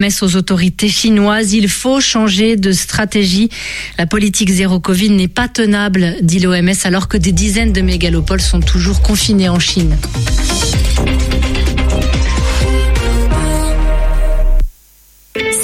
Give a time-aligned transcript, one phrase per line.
[0.00, 3.48] Messe aux autorités chinoises, il faut changer de stratégie.
[3.98, 8.40] La politique zéro Covid n'est pas tenable, dit l'OMS, alors que des dizaines de mégalopoles
[8.40, 9.96] sont toujours confinés en Chine.«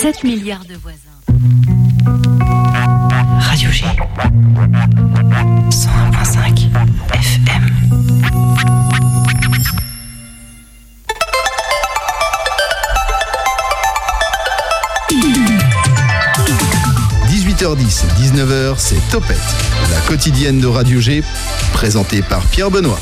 [0.01, 0.98] 7 milliards de voisins.
[3.39, 3.85] Radio G.
[5.71, 6.64] 101.5
[17.64, 19.38] 18h10, 19h, c'est Topette,
[19.91, 21.23] la quotidienne de Radio G,
[21.73, 23.00] présentée par Pierre Benoît.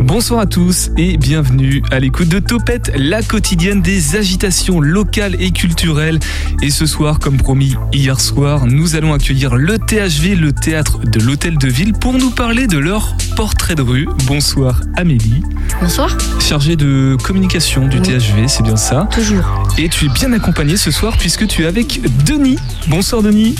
[0.00, 5.50] Bonsoir à tous et bienvenue à l'écoute de Topette, la quotidienne des agitations locales et
[5.50, 6.18] culturelles.
[6.62, 11.20] Et ce soir, comme promis hier soir, nous allons accueillir le THV, le théâtre de
[11.20, 14.08] l'Hôtel de Ville, pour nous parler de leur portrait de rue.
[14.26, 15.42] Bonsoir Amélie.
[15.82, 16.16] Bonsoir.
[16.40, 19.06] Chargée de communication du THV, c'est bien ça.
[19.12, 19.44] Toujours.
[19.76, 22.56] Et tu es bien accompagné ce soir puisque tu es avec Denis.
[22.88, 23.54] Bonsoir Denis.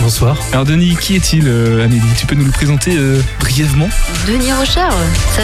[0.00, 0.36] Bonsoir.
[0.52, 2.02] Alors Denis, qui est-il euh, Amélie?
[2.18, 3.88] Tu peux nous le présenter euh, brièvement?
[4.28, 4.94] Denis Rochard,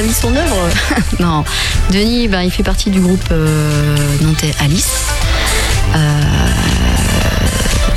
[0.02, 0.41] vie, son œuvre.
[1.20, 1.44] non,
[1.90, 5.06] Denis, ben, il fait partie du groupe euh, nantais Alice.
[5.94, 6.20] Euh,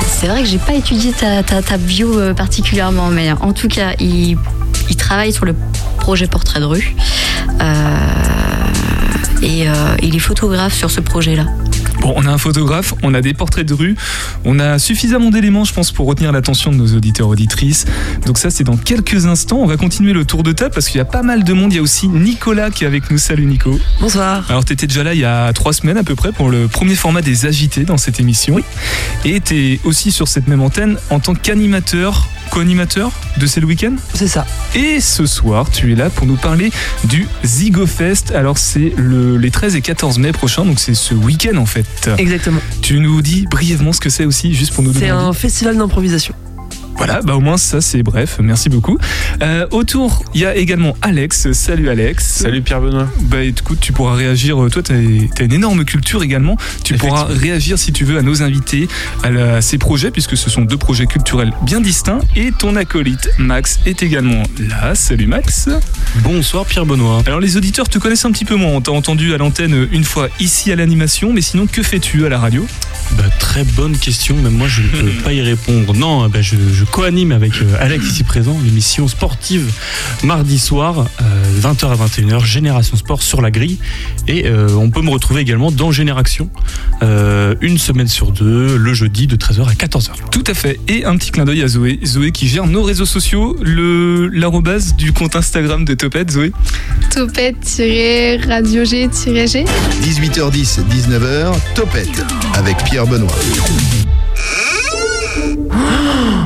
[0.06, 1.42] c'est vrai que j'ai pas étudié ta,
[1.76, 4.36] bio euh, particulièrement, mais en tout cas, il,
[4.88, 5.54] il travaille sur le
[5.98, 6.94] projet Portrait de rue.
[9.42, 9.66] Et
[10.02, 11.44] il est photographe sur ce projet-là.
[12.00, 13.96] Bon, on a un photographe, on a des portraits de rue,
[14.44, 17.86] on a suffisamment d'éléments, je pense, pour retenir l'attention de nos auditeurs auditrices.
[18.26, 19.58] Donc ça, c'est dans quelques instants.
[19.58, 21.72] On va continuer le tour de table parce qu'il y a pas mal de monde.
[21.72, 23.18] Il y a aussi Nicolas qui est avec nous.
[23.18, 23.78] Salut Nico.
[24.00, 24.44] Bonsoir.
[24.48, 26.68] Alors, tu étais déjà là il y a trois semaines à peu près pour le
[26.68, 28.58] premier format des agités dans cette émission.
[29.24, 33.66] Et tu es aussi sur cette même antenne en tant qu'animateur, co-animateur de C'est le
[33.66, 33.94] week-end.
[34.14, 34.46] C'est ça.
[34.74, 36.70] Et ce soir, tu es là pour nous parler
[37.04, 38.32] du ZigoFest.
[38.32, 42.10] Alors, c'est le, les 13 et 14 mai prochains, donc c'est ce week-end en fait.
[42.18, 42.60] Exactement.
[42.82, 45.26] Tu nous dis brièvement ce que c'est aussi, juste pour nous C'est demander.
[45.28, 46.34] un festival d'improvisation.
[46.96, 48.98] Voilà, bah au moins ça c'est bref, merci beaucoup.
[49.42, 51.52] Euh, autour, il y a également Alex.
[51.52, 52.24] Salut Alex.
[52.26, 53.06] Salut Pierre Benoît.
[53.20, 57.24] Bah écoute, tu pourras réagir, euh, toi tu as, une énorme culture également, tu pourras
[57.24, 58.88] réagir si tu veux à nos invités,
[59.22, 62.20] à, la- à ces projets, puisque ce sont deux projets culturels bien distincts.
[62.34, 64.94] Et ton acolyte Max est également là.
[64.94, 65.68] Salut Max.
[66.24, 67.22] Bonsoir Pierre Benoît.
[67.26, 70.04] Alors les auditeurs te connaissent un petit peu moins, on t'a entendu à l'antenne une
[70.04, 72.66] fois ici à l'animation, mais sinon que fais-tu à la radio?
[73.12, 75.94] Bah, très bonne question, même moi je ne peux pas y répondre.
[75.94, 79.70] Non, bah, je, je co-anime avec euh, Alex ici présent l'émission sportive
[80.22, 83.78] mardi soir, euh, 20h à 21h, Génération Sport sur la grille.
[84.28, 86.50] Et euh, on peut me retrouver également dans Génération,
[87.02, 90.10] euh, une semaine sur deux, le jeudi de 13h à 14h.
[90.30, 90.80] Tout à fait.
[90.88, 91.98] Et un petit clin d'œil à Zoé.
[92.04, 96.30] Zoé qui gère nos réseaux sociaux, le l'arrobase du compte Instagram de Topette.
[96.30, 96.52] Zoé.
[97.10, 99.64] Topette-radio G-G.
[100.02, 102.24] 18h10, 19h, Topette,
[102.54, 103.32] avec Pierre Benoît.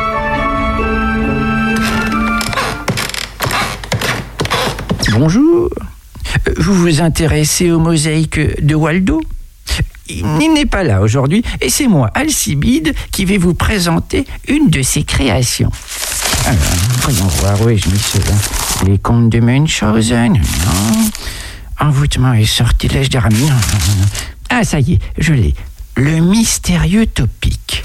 [5.11, 5.69] Bonjour.
[6.57, 9.21] Vous vous intéressez aux mosaïques de Waldo?
[10.07, 14.81] Il n'est pas là aujourd'hui et c'est moi, Alcibide, qui vais vous présenter une de
[14.81, 15.69] ses créations.
[16.45, 16.61] Alors,
[17.01, 18.33] voyons voir où ai-je mis cela.
[18.85, 21.09] Les contes de Munchausen, non.
[21.79, 23.55] Envoûtement et sortilège non.
[24.49, 25.53] Ah, ça y est, je l'ai.
[25.97, 27.83] Le mystérieux Topic.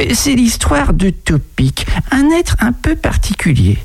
[0.00, 3.78] Euh, C'est l'histoire de Topic, un être un peu particulier.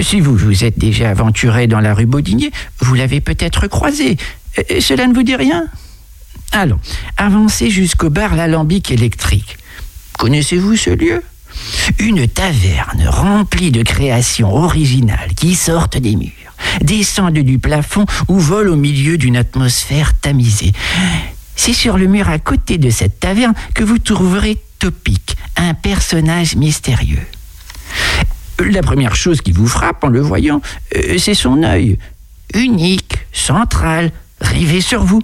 [0.00, 4.16] Si vous vous êtes déjà aventuré dans la rue Baudinier, vous l'avez peut-être croisé.
[4.58, 5.66] Euh, Cela ne vous dit rien?
[6.52, 6.78] Allons,
[7.16, 9.58] avancez jusqu'au bar L'Alambic électrique.
[10.18, 11.22] Connaissez-vous ce lieu?
[11.98, 16.30] Une taverne remplie de créations originales qui sortent des murs,
[16.80, 20.72] descendent du plafond ou volent au milieu d'une atmosphère tamisée.
[21.56, 26.56] C'est sur le mur à côté de cette taverne que vous trouverez Topic, un personnage
[26.56, 27.26] mystérieux.
[28.58, 30.60] La première chose qui vous frappe en le voyant,
[30.96, 31.98] euh, c'est son œil.
[32.54, 35.22] Unique, central, rivé sur vous.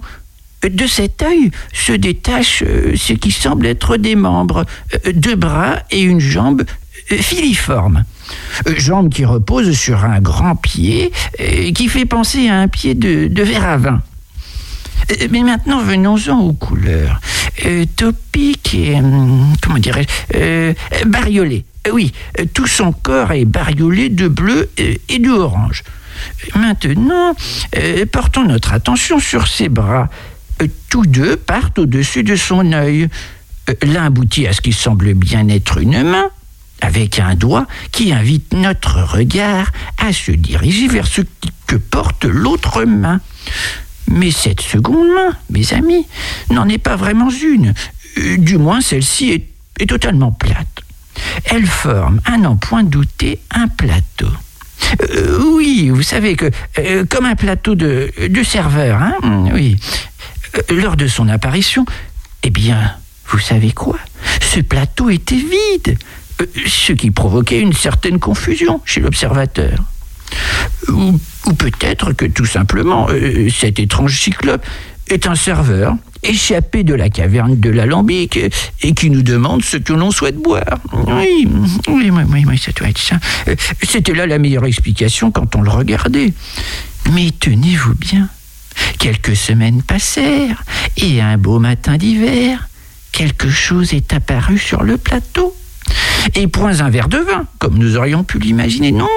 [0.63, 5.79] De cet œil se détachent euh, ce qui semble être des membres, euh, deux bras
[5.89, 6.63] et une jambe
[7.07, 8.03] filiformes.
[8.67, 11.11] Euh, Jambe qui repose sur un grand pied
[11.73, 14.01] qui fait penser à un pied de, verre à vin.
[15.31, 17.19] Mais maintenant, venons-en aux couleurs.
[17.97, 20.73] Topic est, hum, comment dirais-je, euh.
[21.87, 25.83] Euh, Oui, euh, tout son corps est bariolé de bleu euh, et de orange.
[26.55, 27.35] Maintenant,
[27.77, 30.09] euh, portons notre attention sur ses bras.
[30.89, 33.09] Tous deux partent au-dessus de son œil.
[33.81, 36.29] L'un aboutit à ce qui semble bien être une main,
[36.81, 41.21] avec un doigt qui invite notre regard à se diriger vers ce
[41.65, 43.21] que porte l'autre main.
[44.07, 46.05] Mais cette seconde main, mes amis,
[46.51, 47.73] n'en est pas vraiment une.
[48.37, 49.47] Du moins, celle-ci est,
[49.79, 50.81] est totalement plate.
[51.45, 54.29] Elle forme, à n'en point douter, un plateau.
[55.01, 56.49] Euh, oui, vous savez que,
[56.79, 58.11] euh, comme un plateau de,
[58.43, 59.15] serveur, hein,
[59.53, 59.77] oui.
[60.57, 61.85] Euh, lors de son apparition,
[62.43, 62.95] eh bien,
[63.27, 63.97] vous savez quoi?
[64.41, 65.97] Ce plateau était vide,
[66.67, 69.77] ce qui provoquait une certaine confusion chez l'observateur.
[70.89, 71.17] Ou,
[71.57, 73.07] peut-être que tout simplement,
[73.49, 74.65] cet étrange cyclope
[75.07, 78.39] est un serveur échappé de la caverne de l'alambic
[78.81, 80.79] et qui nous demande ce que l'on souhaite boire.
[80.93, 81.47] Oui,
[81.87, 83.17] oui, oui, oui, oui, ça doit être ça.
[83.47, 86.33] Euh, C'était là la meilleure explication quand on le regardait.
[87.13, 88.29] Mais tenez-vous bien,
[88.99, 90.63] quelques semaines passèrent
[90.97, 92.67] et un beau matin d'hiver,
[93.11, 95.55] quelque chose est apparu sur le plateau.
[96.35, 98.91] Et point un verre de vin, comme nous aurions pu l'imaginer.
[98.91, 99.07] Non,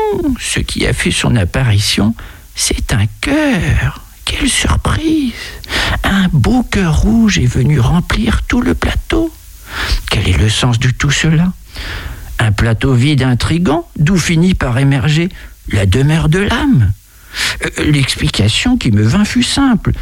[0.41, 2.15] ce qui a fait son apparition,
[2.57, 4.01] c'est un cœur.
[4.25, 5.33] Quelle surprise
[6.03, 9.33] Un beau cœur rouge est venu remplir tout le plateau.
[10.11, 11.53] Quel est le sens de tout cela?
[12.39, 15.29] Un plateau vide intrigant, d'où finit par émerger
[15.69, 16.93] la demeure de l'âme.
[17.65, 19.93] Euh, L'explication qui me vint fut simple.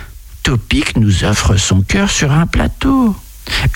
[0.42, 3.14] Topic nous offre son cœur sur un plateau.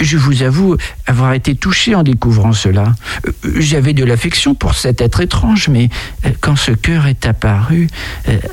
[0.00, 0.76] Je vous avoue
[1.06, 2.94] avoir été touché en découvrant cela.
[3.26, 5.90] Euh, J'avais de l'affection pour cet être étrange, mais
[6.24, 7.88] euh, quand ce cœur est apparu,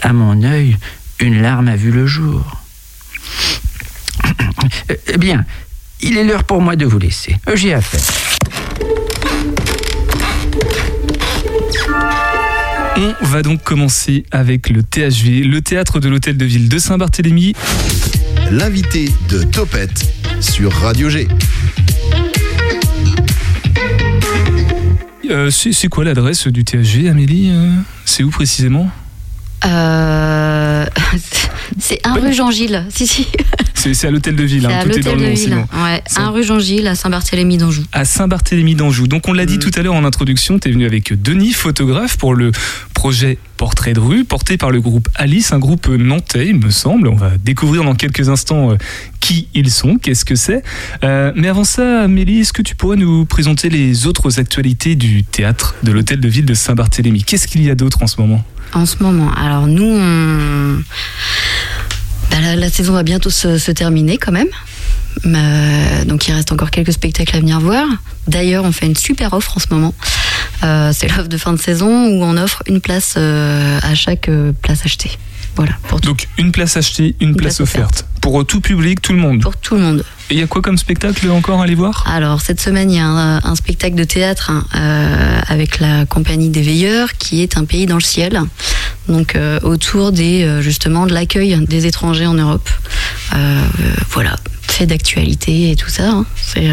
[0.01, 0.77] à mon œil,
[1.23, 2.41] une larme a vu le jour.
[4.91, 5.45] Euh, Bien,
[6.01, 7.37] il est l'heure pour moi de vous laisser.
[7.55, 8.01] J'ai affaire.
[12.97, 17.53] On va donc commencer avec le THV, le théâtre de l'hôtel de ville de Saint-Barthélemy.
[18.51, 20.05] L'invité de Topette
[20.41, 21.27] sur Radio G.
[25.31, 27.71] Euh, c'est c'est quoi l'adresse du THV, Amélie euh,
[28.05, 28.91] C'est où précisément?
[29.65, 30.85] Euh,
[31.79, 32.85] c'est un rue Jean-Gilles.
[32.93, 33.27] Si, si.
[33.75, 35.65] C'est à l'hôtel de ville, hein, à tout est dans le nom, sinon.
[35.83, 37.83] Ouais, un rue Jean-Gilles à Saint-Barthélemy d'Anjou.
[37.91, 39.07] à Saint-Barthélemy d'Anjou.
[39.07, 39.59] Donc on l'a dit Mm.
[39.59, 42.53] tout à l'heure en introduction, tu es venu avec Denis, photographe, pour le
[42.93, 47.07] projet Portrait de rue, porté par le groupe Alice, un groupe nantais, il me semble.
[47.09, 48.75] On va découvrir dans quelques instants euh,
[49.19, 50.63] qui ils sont, qu'est-ce que c'est.
[51.03, 55.23] Euh, mais avant ça, Amélie, est-ce que tu pourrais nous présenter les autres actualités du
[55.23, 57.23] théâtre de l'hôtel de ville de Saint-Barthélemy?
[57.23, 58.43] Qu'est-ce qu'il y a d'autre en ce moment?
[58.75, 59.31] En ce moment.
[59.33, 59.99] Alors nous,
[62.31, 64.47] bah, la, saison va bientôt se, terminer quand même.
[65.25, 67.85] Euh, donc il reste encore quelques spectacles à venir voir.
[68.27, 69.93] D'ailleurs, on fait une super offre en ce moment.
[70.63, 74.29] Euh, c'est l'offre de fin de saison où on offre une place euh, à chaque
[74.61, 75.11] place achetée.
[75.55, 78.05] Voilà, pour tout, Donc une place achetée, une, place, place offerte.
[78.21, 79.41] Pour tout public, tout le monde.
[79.41, 80.05] pour tout le monde.
[80.29, 82.05] Et il y a quoi comme spectacle encore à aller voir?
[82.07, 86.05] Alors, cette semaine, il y a un, un spectacle de théâtre hein, euh, avec la
[86.05, 88.41] compagnie des Veilleurs, qui est un pays dans le ciel.
[89.09, 92.69] Donc, euh, autour des euh, justement de l'accueil des étrangers en Europe.
[93.35, 93.61] Euh,
[94.09, 96.09] voilà, fait d'actualité et tout ça.
[96.09, 96.25] hein.
[96.37, 96.69] C'est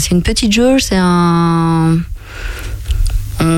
[0.00, 1.98] c'est une petite jauge, c'est un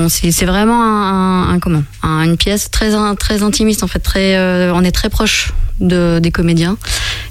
[0.09, 1.83] c'est c'est vraiment un, un- un- comment?
[2.03, 6.19] Un- une pièce très très intimiste en fait très euh, on est très proche de,
[6.19, 6.77] des comédiens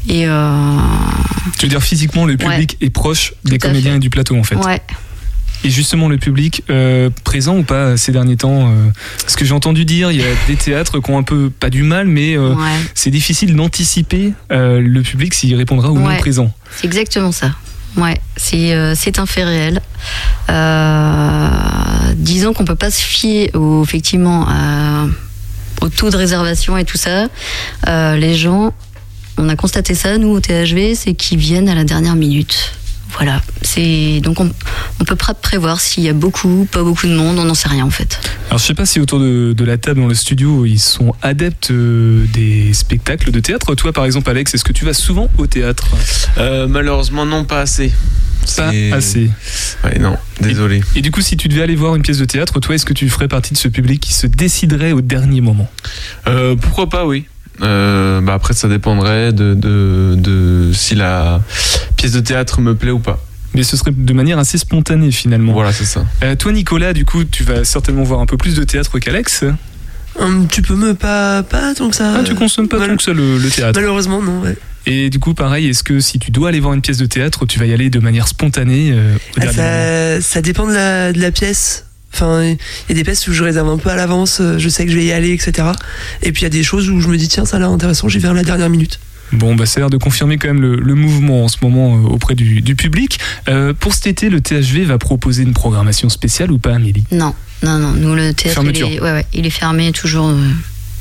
[0.09, 0.77] et euh,
[1.59, 4.43] Tu veux dire physiquement, le public est proche des Tout comédiens et du plateau en
[4.43, 4.57] fait.
[4.57, 4.81] ouais
[5.63, 8.89] Et justement, le public euh, présent ou pas ces derniers temps euh,
[9.21, 11.71] Parce que j'ai entendu dire, il y a des théâtres qui ont un peu, pas
[11.71, 16.17] du mal, mais euh, ouais c'est difficile d'anticiper euh, le public s'il répondra ou non
[16.17, 16.51] présent.
[16.77, 17.53] C'est exactement ça.
[17.97, 19.81] Ouais, c'est euh, c'est un fait réel.
[20.49, 21.49] Euh,
[22.15, 24.47] disons qu'on peut pas se fier au, effectivement
[25.81, 27.29] au taux de réservation et tout ça.
[27.89, 28.73] Euh, les gens,
[29.39, 32.73] on a constaté ça nous au THV, c'est qu'ils viennent à la dernière minute.
[33.13, 34.51] Voilà, c'est donc on,
[35.01, 37.69] on peut pas prévoir s'il y a beaucoup, pas beaucoup de monde, on n'en sait
[37.69, 38.19] rien en fait.
[38.49, 41.15] Alors je sais pas si autour de, de la table dans le studio, ils sont
[41.21, 43.75] adeptes euh, des spectacles de théâtre.
[43.75, 45.87] Toi par exemple Alex, est-ce que tu vas souvent au théâtre?
[46.39, 47.93] Euh, malheureusement, non, pas assez.
[48.57, 49.31] Pas assez.
[49.85, 50.83] Ouais, non, désolé.
[50.97, 52.95] Et du coup, si tu devais aller voir une pièce de théâtre, toi, est-ce que
[52.95, 55.71] tu ferais partie de ce public qui se déciderait au dernier moment?
[56.27, 57.27] Euh, pourquoi pas, oui.
[57.63, 61.41] Euh, bah après, ça dépendrait de, de, de si la
[61.97, 63.23] pièce de théâtre me plaît ou pas.
[63.55, 65.53] Mais ce serait de manière assez spontanée finalement.
[65.53, 66.05] Voilà, c'est ça.
[66.23, 69.45] Euh, toi Nicolas, du coup, tu vas certainement voir un peu plus de théâtre qu'Alex.
[70.19, 72.15] Un petit peu, mais pas, pas tant que ça.
[72.19, 73.79] Ah, tu consommes pas mal- tant que ça le, le théâtre.
[73.79, 74.41] Malheureusement, non.
[74.43, 74.57] ouais.
[74.87, 77.45] Et du coup, pareil, est-ce que si tu dois aller voir une pièce de théâtre,
[77.47, 81.13] tu vas y aller de manière spontanée euh, au Ah, ça, ça dépend de la,
[81.13, 81.85] de la pièce.
[82.13, 82.57] Enfin, il
[82.89, 84.91] y a des pièces où je réserve un peu à l'avance, euh, je sais que
[84.91, 85.69] je vais y aller, etc.
[86.23, 87.71] Et puis il y a des choses où je me dis, tiens, ça a l'air
[87.71, 88.99] intéressant, j'y vais à la dernière minute.
[89.33, 91.97] Bon, bah, ça a l'air de confirmer quand même le, le mouvement en ce moment
[91.97, 93.21] euh, auprès du, du public.
[93.49, 97.05] Euh, pour cet été, le THV va proposer une programmation spéciale ou pas, Amélie?
[97.13, 97.93] Non, non, non.
[97.93, 100.49] Nous, le théâtre, il est, ouais, ouais, il est fermé toujours euh,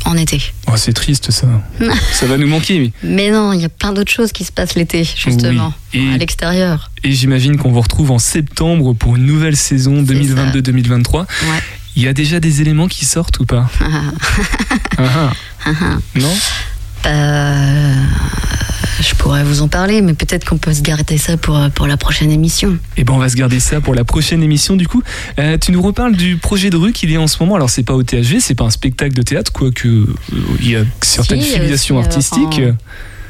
[0.10, 0.42] en été.
[0.68, 1.48] oh, C'est triste ça.
[2.12, 2.80] ça va nous manquer.
[2.80, 6.00] mais- Mais non, il y a plein d'autres choses qui se passent l'été, justement, Oui.
[6.12, 6.92] Et- à l'extérieur.
[7.04, 11.20] Et j'imagine qu'on vous retrouve en septembre pour une nouvelle saison 2022-2023.
[11.22, 11.28] Ouais.
[11.96, 13.70] Il y a déjà des éléments qui sortent ou pas
[14.98, 15.32] Ah,
[15.66, 15.72] ah.
[16.16, 16.34] Non?
[17.06, 17.94] Euh,
[19.02, 21.88] je pourrais vous en parler, mais peut-être qu'on peut se garder ça pour, euh, pour
[21.88, 22.78] la prochaine émission.
[22.98, 25.02] Eh ben on va se garder ça pour la prochaine émission du coup.
[25.40, 27.56] Euh, tu nous reparles du projet de rue qu'il y a en ce moment.
[27.56, 30.06] Alors c'est pas au THV, c'est pas un spectacle de théâtre, quoique euh,
[30.60, 32.62] il y a certaines Si, filiations euh, artistiques.
[32.62, 32.76] enfin,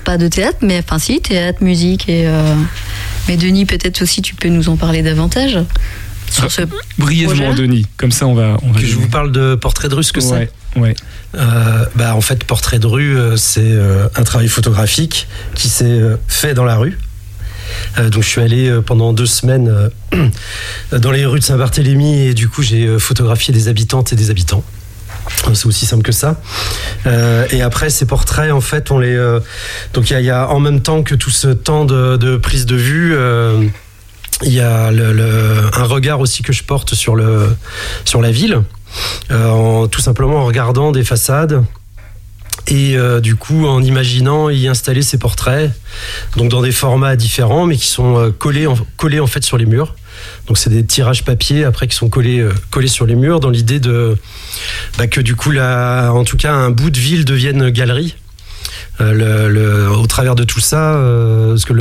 [0.06, 2.24] Pas de théâtre, mais enfin si, théâtre, musique et...
[2.28, 2.56] euh,
[3.28, 5.60] Mais Denis, peut-être aussi tu peux nous en parler davantage
[6.32, 6.62] sur ce
[6.98, 7.86] Brièvement, Denis.
[7.98, 8.58] Comme ça on va.
[8.64, 10.96] On va Que je vous parle de Portrait de rue, ce que Ouais, c'est ouais.
[11.36, 16.02] Euh, bah, En fait, Portrait de rue, euh, c'est euh, un travail photographique qui s'est
[16.28, 16.98] fait dans la rue.
[17.98, 19.92] Donc je suis allé pendant deux semaines
[20.92, 24.64] dans les rues de Saint-Barthélemy et du coup j'ai photographié des habitantes et des habitants.
[25.54, 26.42] C'est aussi simple que ça.
[27.52, 29.16] Et après, ces portraits, en fait, on les.
[29.94, 33.16] donc, il y, a- en même temps que tout ce temps de, prise de vue,
[34.44, 37.56] il y a un regard aussi que je porte sur, le,
[38.04, 38.64] sur la ville,
[39.32, 41.64] en, tout simplement en regardant des façades.
[42.68, 45.72] Et euh, du coup, en imaginant y installer ces portraits,
[46.38, 49.58] donc dans des formats différents, mais qui sont euh, collés, en, collés en fait sur
[49.58, 49.96] les murs.
[50.48, 53.50] Donc c'est des tirages papier après qui sont collés, euh, collés sur les murs dans
[53.50, 54.18] l'idée de
[54.98, 58.16] bah, que du coup, la, en tout cas, un bout de ville devienne galerie.
[59.02, 61.74] Euh, le- le- au travers de tout ça, euh, parce que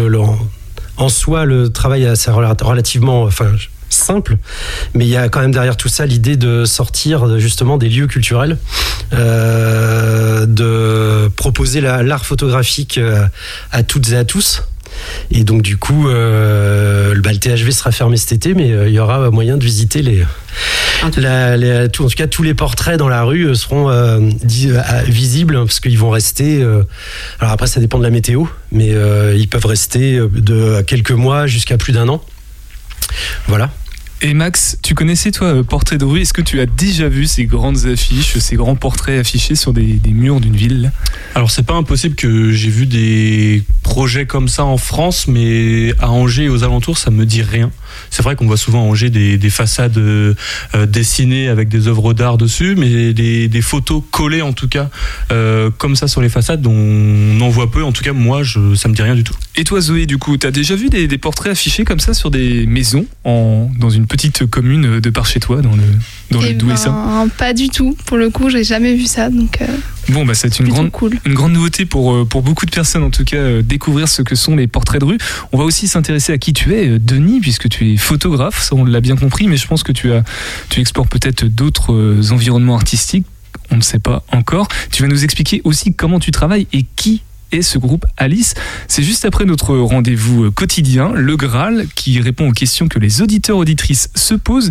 [0.96, 3.50] en, soi, le travail est assez rela- relativement enfin,
[3.90, 4.37] simple,
[4.95, 7.88] mais il y a quand même derrière tout ça l'idée de sortir de, justement des
[7.88, 8.59] lieux culturels,
[9.12, 13.25] euh, de proposer la- l'art photographique euh,
[13.73, 14.62] à toutes et à tous.
[15.30, 18.88] Et donc du coup, euh, le- bah, le THV sera fermé cet été, mais euh,
[18.88, 20.25] il y aura moyen de visiter les,
[21.16, 24.18] la- les- tout- en tout cas tous les portraits dans la rue euh, seront euh,
[24.21, 26.61] euh, visibles parce qu'ils vont rester.
[26.62, 26.83] euh,
[27.38, 31.12] alors après, ça dépend de la météo, mais euh, ils peuvent rester euh, de quelques
[31.12, 32.25] mois jusqu'à plus d'un an.
[33.46, 33.70] Voilà.
[34.20, 37.26] Et Max, tu connaissais toi euh, Portrait de rue Est-ce que tu as déjà vu
[37.26, 40.90] ces grandes affiches, ces grands portraits affichés sur des, des murs d'une ville?
[41.36, 46.10] Alors c'est pas impossible que j'ai vu des projets comme ça en France, mais à
[46.10, 47.70] Angers et aux alentours, ça me dit rien.
[48.10, 50.34] C'est vrai qu'on voit souvent à Angers des, des façades euh,
[50.86, 54.90] dessinées avec des œuvres d'art dessus, mais des, des photos collées en tout cas
[55.32, 57.82] euh, comme ça sur les façades, on en voit peu.
[57.82, 59.34] En tout cas, moi, je, ça me dit rien du tout.
[59.56, 62.30] Et toi Zoé, du coup, t'as déjà vu des, des portraits affichés comme ça sur
[62.30, 65.82] des maisons en, dans une petite commune de par chez toi, dans le,
[66.30, 67.96] dans le Eh ben, pas du tout.
[68.06, 69.66] Pour le coup, j'ai jamais vu ça, donc euh,
[70.08, 71.18] Bon, bah, c'est une grande, cool.
[71.26, 74.22] une grande nouveauté pour, euh, pour beaucoup de personnes, en tout cas, euh, découvrir ce
[74.22, 75.18] que sont les portraits de rue.
[75.52, 78.74] On va aussi s'intéresser à qui tu es, euh, Denis, puisque tu es photographe, ça
[78.74, 80.24] on l'a bien compris, mais je pense que tu, as,
[80.70, 83.26] tu explores peut-être d'autres environnements artistiques,
[83.70, 84.68] on ne sait pas encore.
[84.90, 87.22] Tu vas nous expliquer aussi comment tu travailles et qui
[87.52, 88.54] est ce groupe Alice.
[88.88, 93.58] C'est juste après notre rendez-vous quotidien, le Graal, qui répond aux questions que les auditeurs
[93.58, 94.70] auditrices se posent.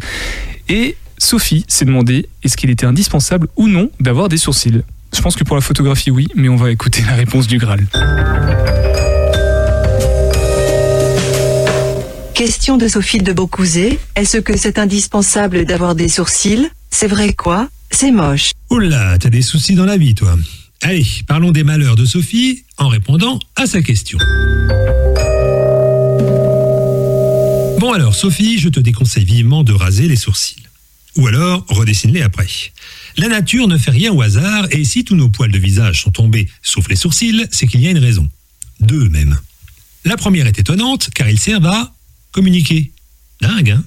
[0.67, 4.83] Et Sophie s'est demandé est-ce qu'il était indispensable ou non d'avoir des sourcils.
[5.15, 7.85] Je pense que pour la photographie, oui, mais on va écouter la réponse du Graal.
[12.33, 13.99] Question de Sophie de Beaucouzé.
[14.15, 16.69] Est-ce que c'est indispensable d'avoir des sourcils?
[16.91, 17.67] C'est vrai quoi?
[17.89, 18.51] C'est moche.
[18.69, 20.37] Oula, t'as des soucis dans la vie, toi.
[20.83, 24.19] Allez, parlons des malheurs de Sophie en répondant à sa question.
[27.79, 30.66] Bon alors, Sophie, je te déconseille vivement de raser les sourcils.
[31.17, 32.47] Ou alors, redessine-les après.
[33.17, 36.11] La nature ne fait rien au hasard, et si tous nos poils de visage sont
[36.11, 38.29] tombés, sauf les sourcils, c'est qu'il y a une raison.
[38.79, 39.37] Deux même.
[40.05, 41.91] La première est étonnante, car ils servent à
[42.31, 42.91] communiquer.
[43.41, 43.83] Dingue, hein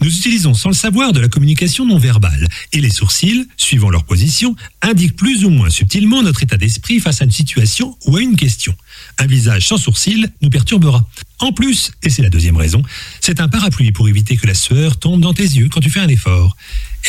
[0.00, 4.04] Nous utilisons sans le savoir de la communication non verbale, et les sourcils, suivant leur
[4.04, 8.22] position, indiquent plus ou moins subtilement notre état d'esprit face à une situation ou à
[8.22, 8.74] une question.
[9.18, 11.06] Un visage sans sourcils nous perturbera.
[11.40, 12.82] En plus, et c'est la deuxième raison,
[13.20, 16.00] c'est un parapluie pour éviter que la sueur tombe dans tes yeux quand tu fais
[16.00, 16.56] un effort.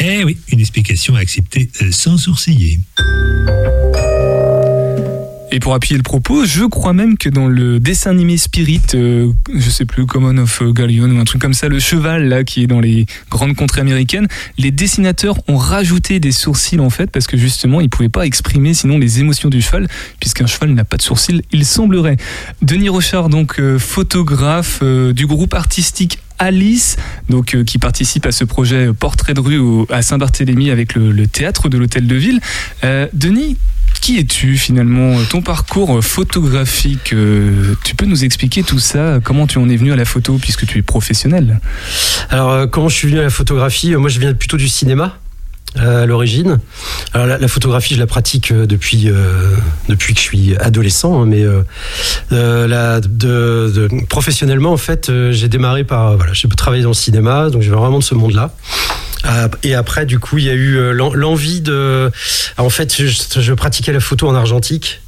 [0.01, 2.81] Eh oui, une explication à accepter euh, sans sourciller.
[5.51, 9.31] Et pour appuyer le propos, je crois même que dans le dessin animé Spirit, euh,
[9.53, 12.63] je sais plus, Common of Galleon ou un truc comme ça, le cheval là qui
[12.63, 17.27] est dans les grandes contrées américaines, les dessinateurs ont rajouté des sourcils en fait parce
[17.27, 19.87] que justement ils pouvaient pas exprimer sinon les émotions du cheval
[20.19, 22.17] puisqu'un cheval n'a pas de sourcils, il semblerait.
[22.61, 26.97] Denis Rochard donc euh, photographe euh, du groupe artistique Alice,
[27.29, 31.69] donc euh, qui participe à ce projet Portrait de rue à Saint-Barthélemy avec le, théâtre
[31.69, 32.39] de l'Hôtel de Ville.
[32.83, 33.57] Euh, Denis,
[34.01, 35.17] qui es-tu finalement?
[35.29, 39.19] Ton parcours photographique, euh, tu peux nous expliquer tout ça?
[39.23, 41.59] Comment tu en es venu à la photo puisque tu es professionnel?
[42.29, 43.95] Alors, comment je suis venu à la photographie?
[43.95, 45.17] Moi, je viens plutôt du cinéma.
[45.77, 46.59] Euh, à l'origine.
[47.13, 49.55] Alors la, photographie, je la pratique euh, depuis euh,
[49.89, 51.43] depuis que je suis adolescent, hein, mais
[54.09, 57.79] professionnellement en fait, j'ai démarré par voilà, j'ai travaillé dans le cinéma, donc je viens
[57.79, 58.53] vraiment de ce monde-là.
[59.25, 62.11] Euh, Et après, du coup, il y a eu l'en- l'envie de.
[62.57, 65.01] En fait, je, pratiquais la photo en argentique.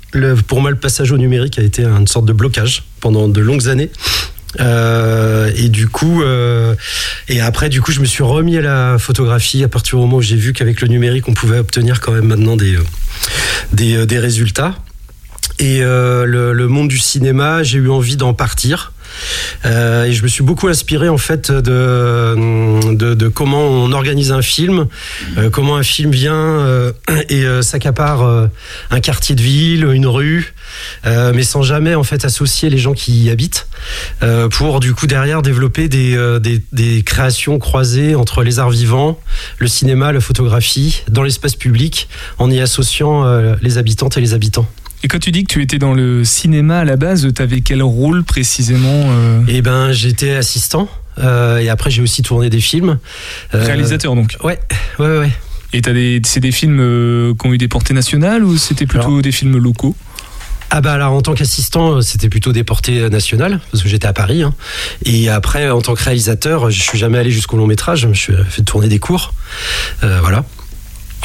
[0.47, 3.67] Pour moi, le passage au numérique a été une sorte de blocage pendant de longues
[3.67, 3.91] années.
[4.59, 6.75] Euh, et du coup, euh,
[7.27, 10.17] et après, du coup, je me suis remis à la photographie à partir du moment
[10.17, 14.75] où j'ai vu qu'avec le numérique, on pouvait obtenir quand même maintenant des, euh, résultats.
[15.59, 18.93] Et le monde du cinéma, j'ai eu envie d'en partir.
[19.65, 24.87] Euh, et je me suis beaucoup inspiré en fait de, comment on organise un film,
[25.37, 26.91] euh, comment un film vient euh,
[27.29, 28.49] et s'accapare
[28.91, 30.53] un quartier de ville, une rue,
[31.05, 33.67] mais sans jamais en fait associer les gens qui y habitent,
[34.51, 36.17] pour du coup derrière développer des,
[36.71, 39.19] des, créations croisées entre les arts vivants,
[39.59, 42.07] le cinéma, la photographie, dans l'espace public,
[42.37, 43.25] en y associant
[43.61, 44.67] les habitantes et les habitants.
[45.03, 47.61] Et quand tu dis que tu étais dans le cinéma à la base, tu avais
[47.61, 50.89] quel rôle précisément euh Eh ben, j'étais assistant.
[51.19, 52.97] euh, et après, j'ai aussi tourné des films.
[53.53, 54.59] Euh, Réalisateur donc Ouais,
[54.99, 55.31] ouais, ouais.
[55.73, 58.85] Et t'as des, c'est des films euh, qui ont eu des portées nationales ou c'était
[58.85, 59.95] plutôt des films locaux?
[60.69, 64.13] Ah bah alors en tant qu'assistant, c'était plutôt des portées nationales parce que j'étais à
[64.13, 64.43] Paris.
[64.43, 64.53] hein.
[65.05, 68.01] Et après, en tant que réalisateur, je suis jamais allé jusqu'au long métrage.
[68.01, 69.33] Je me suis fait tourner des cours.
[70.01, 70.43] Voilà.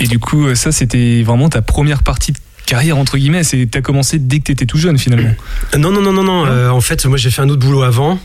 [0.00, 3.44] Et du coup, ça c'était vraiment ta première partie de carrière entre guillemets.
[3.44, 5.30] C'est t'as commencé dès que t'étais tout jeune finalement.
[5.78, 6.46] Non, non, non, non, non.
[6.46, 8.18] euh, en fait, moi, j'ai fait un autre boulot avant.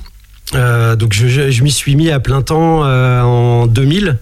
[0.56, 4.18] Euh, donc, je, je- je m'y suis mis à plein temps euh, en 2000.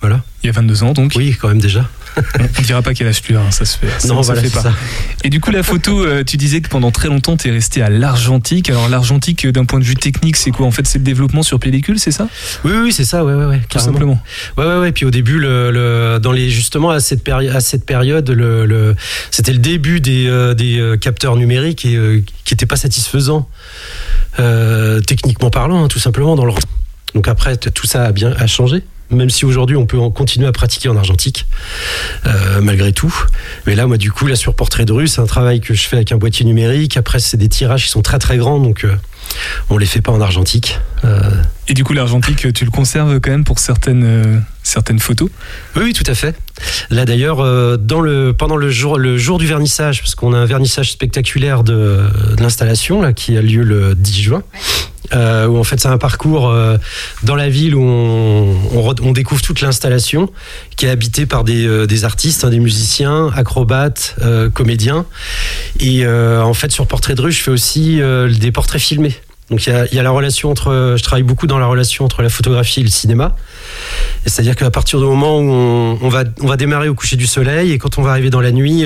[0.00, 0.22] Voilà.
[0.42, 1.12] Il y a 22 ans donc.
[1.16, 1.88] Oui, quand même déjà.
[2.58, 3.86] On dira pas quel âge as, hein, ça se fait.
[3.98, 4.62] ça Non, ne se voilà, fait pas.
[4.62, 4.72] ça.
[5.24, 7.82] Et du coup, la photo, euh, tu disais que pendant très longtemps, tu es resté
[7.82, 8.68] à l'argentique.
[8.70, 10.66] Alors, l'argentique, euh, d'un point de vue technique, c'est quoi?
[10.66, 12.28] En fait, c'est le développement sur pellicule, c'est ça?
[12.64, 14.20] Oui, oui, c'est ça, ouais, ouais, ouais, Tout simplement.
[14.56, 14.92] Ouais, ouais, ouais.
[14.92, 18.66] Puis au début, le, le- dans les justement à cette période, à cette période, le,
[18.66, 18.96] le-
[19.30, 23.48] c'était le début des, euh, des capteurs numériques et euh, qui n'étaient pas satisfaisants
[25.06, 26.52] techniquement parlant, hein, tout simplement dans le.
[27.14, 28.82] Donc après, tout ça a bien a changé.
[29.10, 31.46] Même si aujourd'hui on peut en continuer à pratiquer en argentique,
[32.26, 33.14] euh, malgré tout.
[33.66, 35.82] Mais là, moi, du coup, là sur portrait de rue, c'est un travail que je
[35.82, 36.96] fais avec un boîtier numérique.
[36.96, 38.94] Après, c'est des tirages qui sont très très grands, donc euh,
[39.68, 40.78] on les fait pas en argentique.
[41.04, 41.20] Euh,
[41.68, 45.30] Et du coup, l'argentique, tu le conserves quand même pour certaines, euh, certaines photos?
[45.76, 46.36] Oui, oui, tout à fait.
[46.90, 50.44] Là d'ailleurs, euh, le pendant le jour le jour du vernissage, parce qu'on a un
[50.46, 54.42] vernissage spectaculaire de, de l'installation là qui a lieu le 10 juin.
[55.14, 56.76] Euh, où en fait c'est un parcours euh,
[57.22, 60.30] dans la ville où on, on on découvre toute l'installation
[60.76, 65.06] qui est habitée par des, euh, des artistes, hein, des musiciens, acrobates, euh, comédiens.
[65.78, 69.14] Et euh, en fait sur Portrait de rue, je fais aussi euh, des portraits filmés.
[69.50, 72.04] Donc il y a, y a la relation entre, je travaille beaucoup dans la relation
[72.04, 73.34] entre la photographie et le cinéma.
[74.24, 77.26] C'est-à-dire qu'à partir du moment où on, on va, on va démarrer au coucher du
[77.26, 78.84] soleil et quand on va arriver dans la nuit,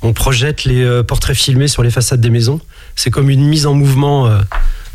[0.00, 2.60] on projette les portraits filmés sur les façades des maisons.
[2.96, 4.30] C'est comme une mise en mouvement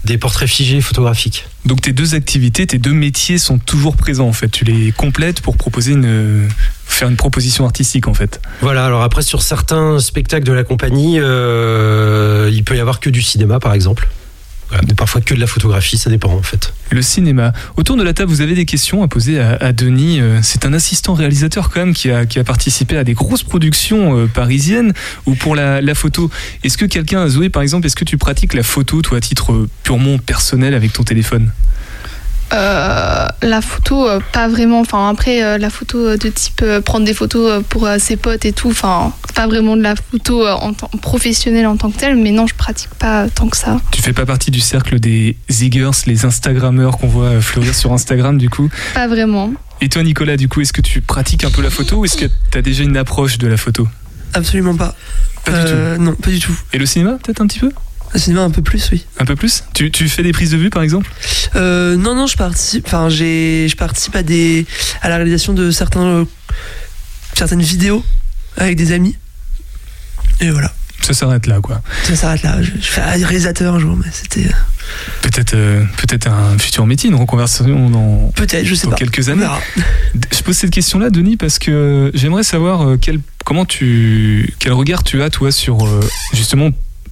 [0.05, 1.45] des portraits figés photographiques.
[1.65, 4.49] Donc, tes deux activités, tes deux métiers sont toujours présents en fait.
[4.49, 6.47] Tu les complètes pour proposer une,
[6.85, 8.39] faire une proposition artistique en fait.
[8.61, 13.09] Voilà, alors après sur certains spectacles de la compagnie, euh, il peut y avoir que
[13.09, 14.07] du cinéma par exemple.
[14.97, 16.73] Parfois que de la photographie, ça dépend en fait.
[16.89, 17.53] Le cinéma.
[17.77, 20.19] Autour de la table, vous avez des questions à poser à, Denis.
[20.19, 24.17] Euh, C'est un assistant réalisateur quand même qui a, a participé à des grosses productions
[24.17, 24.93] euh, parisiennes
[25.25, 26.29] ou pour la, photo.
[26.63, 29.53] Est-ce que quelqu'un, Zoé par exemple, est-ce que tu pratiques la photo toi à titre
[29.53, 31.51] euh, purement personnel avec ton téléphone?
[32.53, 34.79] Euh, la photo, euh, pas vraiment.
[34.79, 38.45] Enfin, après, euh, la photo de type euh, prendre des photos pour euh, ses potes
[38.45, 38.69] et tout.
[38.69, 42.15] Enfin, pas vraiment de la photo euh, en tant professionnelle en tant que telle.
[42.15, 43.77] Mais non, je pratique pas tant que ça.
[43.91, 48.37] Tu fais pas partie du cercle des ziggers, les Instagrammeurs qu'on voit fleurir sur Instagram
[48.37, 48.69] du coup?
[48.93, 49.51] Pas vraiment.
[49.81, 52.15] Et toi Nicolas, du coup, est-ce que tu pratiques un peu la photo ou est-ce
[52.17, 53.87] que tu as déjà une approche de la photo?
[54.33, 54.95] Absolument pas.
[55.43, 56.57] Pas du Euh, Non, pas du tout.
[56.73, 57.71] Et le cinéma peut-être un petit peu?
[58.15, 59.05] Le cinéma un peu plus, oui.
[59.19, 59.65] Un peu plus?
[59.73, 61.11] Tu, tu fais des prises de vue par exemple?
[61.57, 62.87] Euh, non, non, je participe.
[62.87, 64.65] Enfin, j'ai, je participe à des,
[65.01, 66.25] à la réalisation de certains, euh,
[67.33, 68.05] certaines vidéos
[68.55, 69.17] avec des amis.
[70.39, 70.71] Et voilà.
[71.01, 71.81] Ça s'arrête là, quoi.
[72.05, 72.63] Ça s'arrête là.
[72.63, 74.49] Je, je fais réalisateur un jour, mais c'était.
[75.21, 78.95] Peut-être euh, peut-être un futur métier, une reconversion dans, Peut-être, je sais dans pas.
[78.97, 79.45] quelques années.
[80.31, 85.21] Je pose cette question-là, Denis, parce que j'aimerais savoir quel, comment tu, quel regard tu
[85.21, 85.85] as, toi, sur
[86.33, 86.69] justement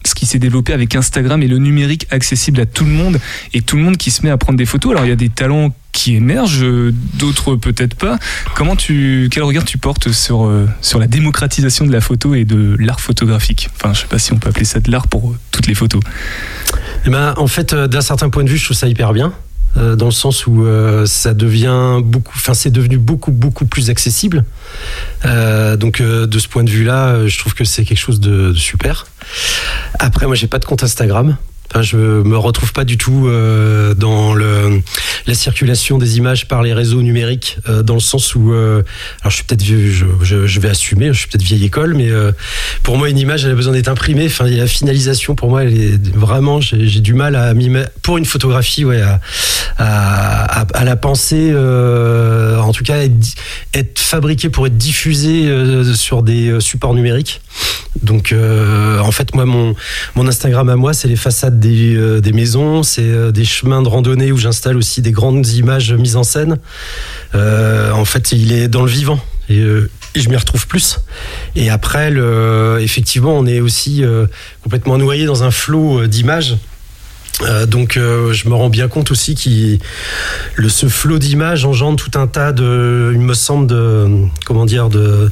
[0.08, 3.20] ce qui s'est développé avec Instagram et le numérique accessible à tout le monde
[3.54, 4.92] et tout le monde qui se met à prendre des photos.
[4.92, 8.18] Alors, il y a des talents qui émergent, euh, d'autres peut-être pas.
[8.56, 12.46] Comment tu, quel regard tu portes sur, euh, sur la démocratisation de la photo et
[12.46, 13.70] de l'art photographique?
[13.76, 15.76] Enfin, je sais pas si on peut appeler ça de l'art pour euh, toutes les
[15.76, 16.02] photos.
[17.06, 19.34] Eh ben, en fait, d'un certain point de vue, je trouve ça hyper bien.
[19.76, 23.90] Euh, dans le sens où euh, ça devient beaucoup, enfin c'est devenu beaucoup beaucoup plus
[23.90, 24.46] accessible.
[25.26, 29.08] Euh, donc de ce point de vue-là, je trouve que c'est quelque chose de, super.
[30.00, 31.38] Après, moi, j'ai pas de compte Instagram.
[31.72, 33.28] Enfin, je me retrouve pas du tout
[33.98, 34.82] dans le,
[35.26, 38.84] la circulation des images par les réseaux numériques, dans le sens où, alors
[39.26, 42.10] je suis peut-être vieux, je, vais assumer, je suis peut-être vieille école, mais
[42.84, 44.28] pour moi une image, elle a besoin d'être imprimée.
[44.28, 47.54] Enfin, la finalisation, pour moi, elle est vraiment, j'ai du mal à
[48.04, 49.20] pour une photographie, ouais, à,
[49.78, 52.98] à, à- la penser, euh, en tout cas
[53.74, 57.42] être, fabriquée pour être diffusée euh, sur des euh, supports numériques.
[58.02, 59.76] Donc, euh, en fait, moi, mon,
[60.28, 64.32] Instagram à moi, c'est les façades des, euh, maisons, c'est euh, des chemins de randonnée
[64.32, 66.58] où j'installe aussi des grandes images mises en scène.
[67.36, 69.20] Euh, en fait, il est dans le vivant.
[69.50, 71.00] Et, euh, je m'y retrouve plus.
[71.56, 74.28] Et après, le, effectivement, on est aussi euh,
[74.64, 76.58] complètement noyé dans un flot euh, d'images.
[77.42, 82.18] Euh, donc euh, je me rends bien compte aussi que ce flot d'images engendre tout
[82.18, 85.32] un tas de, il me semble, de comment dire, de,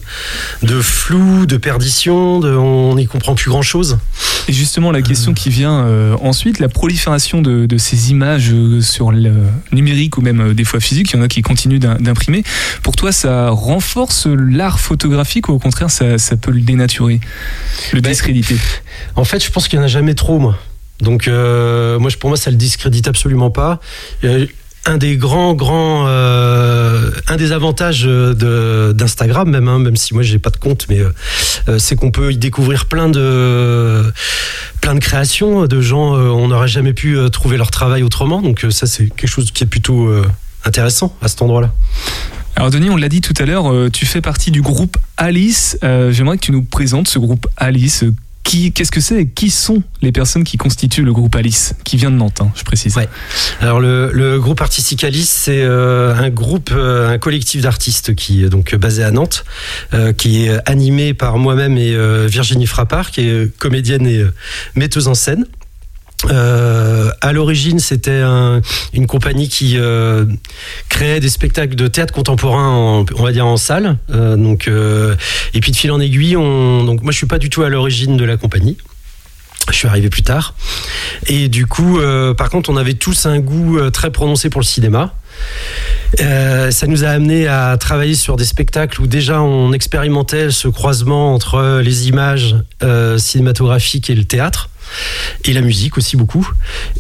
[0.64, 4.00] de flou, de perdition, de, on n'y comprend plus grand chose.
[4.48, 8.82] Et justement, la question qui vient euh, ensuite, la prolifération de, de ces images euh,
[8.82, 9.32] sur le
[9.72, 12.44] numérique ou même euh, des fois physique, il y en a qui continuent d'im- d'imprimer.
[12.82, 17.22] Pour toi, ça renforce l'art photographique ou au contraire, ça, ça peut le dénaturer,
[17.94, 18.58] le discréditer?
[19.16, 20.58] En fait, je pense qu'il n'y en a jamais trop, moi.
[21.02, 23.80] Donc, euh, moi, pour moi, ça le discrédite absolument pas.
[24.24, 24.46] Euh,
[24.86, 30.40] un des grands, grands, euh, un des avantages d'Instagram, même, hein, même si moi j'ai
[30.40, 31.00] pas de compte, mais
[31.78, 34.12] c'est qu'on peut y découvrir plein de,
[34.82, 36.16] plein de créations de gens.
[36.16, 38.42] on n'aurait jamais pu trouver leur travail autrement.
[38.42, 40.12] Donc, ça, c'est quelque chose qui est plutôt
[40.66, 41.72] intéressant à cet endroit-là.
[42.56, 45.78] Alors Denis, on l'a dit tout à l'heure, tu fais partie du groupe Alice.
[45.84, 48.04] J'aimerais que tu nous présentes ce groupe Alice.
[48.44, 52.12] Qu'est-ce que c'est et qui sont les personnes qui constituent le groupe Alice, qui vient
[52.12, 52.98] de Nantes, hein, je précise.
[53.62, 58.44] Alors le, le groupe artistique Alice, c'est euh, un groupe, euh, un collectif d'artistes qui
[58.44, 59.46] est donc basé à Nantes,
[59.94, 64.34] euh, qui est animé par moi-même et euh, Virginie Frappard, qui est comédienne et euh,
[64.76, 65.46] metteuse en scène.
[66.30, 68.62] Euh, à l'origine, c'était un-
[68.94, 70.26] une compagnie qui euh,
[70.90, 73.98] créait des spectacles de théâtre contemporain, en- on va dire en salle.
[74.12, 75.16] Euh, donc, euh,
[75.54, 77.70] et puis de fil en aiguille, on, donc moi je suis pas du tout à
[77.70, 78.78] l'origine de la compagnie.
[79.70, 80.56] Je suis arrivé plus tard.
[81.28, 84.60] Et du coup, euh, par contre, on avait tous un goût euh, très prononcé pour
[84.62, 85.14] le cinéma.
[86.20, 90.68] Euh, ça nous a amené à travailler sur des spectacles où déjà on expérimentait ce
[90.68, 94.70] croisement entre les images euh, cinématographiques et le théâtre.
[95.46, 96.50] Et la musique aussi beaucoup.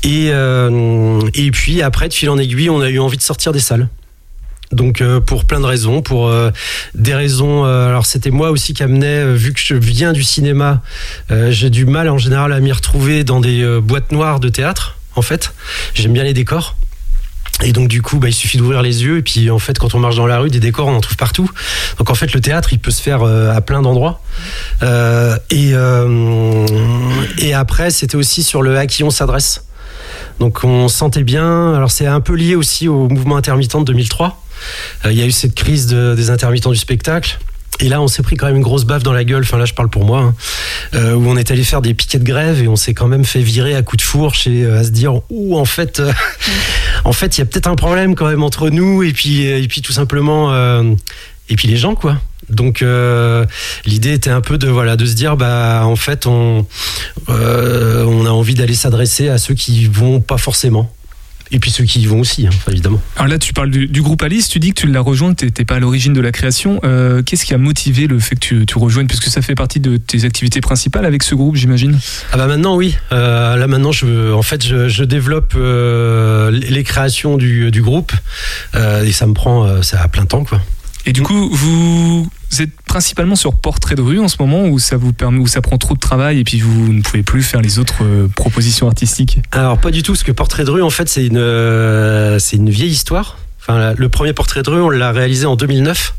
[0.03, 3.51] Et, euh, et puis après, de fil en aiguille, on a eu envie de sortir
[3.51, 3.89] des salles.
[4.71, 6.31] Donc pour plein de raisons, pour
[6.95, 7.65] des raisons.
[7.65, 10.81] alors c'était moi aussi qui amenais, vu que je viens du cinéma,
[11.49, 14.97] j'ai du mal en général à m'y retrouver dans des boîtes noires de théâtre.
[15.17, 15.53] En fait,
[15.93, 16.77] j'aime bien les décors.
[17.63, 19.93] Et donc du coup, bah, il suffit d'ouvrir les yeux et puis en fait, quand
[19.93, 21.49] on marche dans la rue, des décors, on en trouve partout.
[21.99, 24.21] Donc en fait, le théâtre, il peut se faire euh, à plein d'endroits.
[24.83, 26.65] Euh, et, euh,
[27.37, 29.63] et après, c'était aussi sur le à qui on s'adresse.
[30.39, 31.73] Donc on sentait bien.
[31.75, 34.41] Alors c'est un peu lié aussi au mouvement intermittent de 2003.
[35.05, 37.39] Euh, Il y a eu cette crise de- des intermittents du spectacle.
[37.81, 39.41] Et là, on s'est pris quand même une grosse baffe dans la gueule.
[39.41, 40.35] Enfin, là, je parle pour moi, hein.
[40.93, 43.25] Euh, où on est allé faire des piquets de grève et on s'est quand même
[43.25, 46.11] fait virer à coups de fourche et euh, à se dire, ouh, en fait, euh,
[47.05, 49.67] en fait, il y a peut-être un problème quand même entre nous et puis, et
[49.67, 50.53] puis tout simplement,
[51.49, 52.17] et puis les gens, quoi.
[52.49, 52.83] Donc
[53.85, 56.65] l'idée était un peu de voilà de se dire bah en fait on
[57.29, 60.91] on a envie d'aller s'adresser à ceux qui vont pas forcément
[61.51, 63.01] et puis ceux qui y vont aussi hein, évidemment.
[63.15, 65.45] Alors là, tu parles du, du groupe Alice, tu dis que tu l'as rejoint, tu
[65.45, 66.79] n'étais pas à l'origine de la création.
[66.83, 69.07] Euh, Qu'est-ce qui a motivé le fait que tu, tu rejoignes?
[69.07, 71.97] Puisque ça fait partie de tes activités principales avec ce groupe, j'imagine
[72.31, 72.95] Ah bah maintenant oui.
[73.11, 78.11] Euh, là maintenant je en fait je, je développe euh, les créations du, du groupe
[78.75, 80.61] et ça me prend ça à plein temps quoi.
[81.05, 84.97] Et du coup, vous êtes principalement sur portrait de rue en ce moment où ça
[84.97, 87.61] vous permet, où ça prend trop de travail et puis vous ne pouvez plus faire
[87.61, 89.39] les autres euh, propositions artistiques?
[89.51, 92.57] Alors pas du tout, parce que Portrait de rue, en fait, c'est une, euh, c'est
[92.57, 93.37] une vieille histoire.
[93.59, 96.13] Enfin, le premier Portrait de rue, on l'a réalisé en 2009.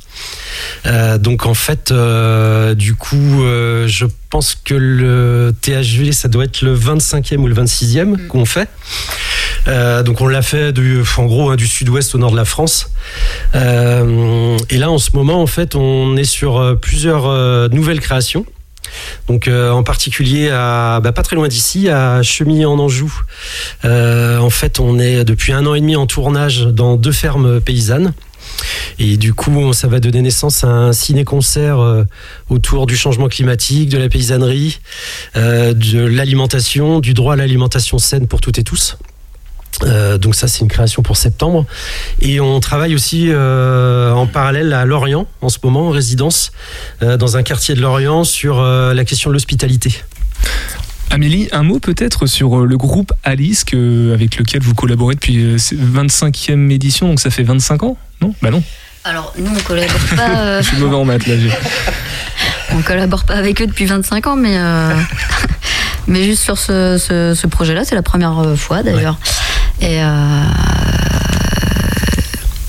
[0.87, 6.44] Euh, donc en fait, euh, du coup, euh, je pense que le THV, ça doit
[6.44, 8.68] être le 25e ou le 26e qu'on fait.
[9.66, 12.90] Donc on l'a fait du, en gros hein, du sud-ouest au nord de la France.
[13.54, 18.44] Et là, en ce moment, en fait, on est sur plusieurs nouvelles créations.
[19.28, 23.12] Donc euh, en particulier à bah, pas très loin d'ici, à Chemillé en Anjou.
[23.85, 27.61] Euh, en fait, on est depuis un an et demi en tournage dans deux fermes
[27.61, 28.12] paysannes.
[28.98, 32.04] Et du coup, ça va donner naissance à un ciné-concert euh,
[32.48, 34.80] autour du changement climatique, de la paysannerie,
[35.36, 38.96] euh, de l'alimentation, du droit à l'alimentation saine pour toutes et tous.
[39.84, 41.66] Euh, donc ça, c'est une création pour septembre.
[42.20, 46.52] Et on travaille aussi en parallèle à Lorient, en ce moment, en résidence,
[47.00, 50.02] dans un quartier de Lorient, sur la question de l'hospitalité.
[51.12, 53.66] Amélie, un mot peut-être sur le groupe Alice
[54.14, 57.98] avec lequel vous collaborez depuis euh, cette 25e édition, donc ça fait 25 ans?
[58.22, 58.62] Non Bah non,
[59.04, 60.28] Alors, nous, on collabore pas.
[60.38, 61.35] euh, je suis mauvais en maths là.
[62.72, 64.94] on collabore pas avec eux depuis 25 ans, mais, euh,
[66.06, 69.18] mais juste sur ce, ce- ce projet-là, c'est la première euh, fois d'ailleurs.
[69.80, 70.42] Et euh,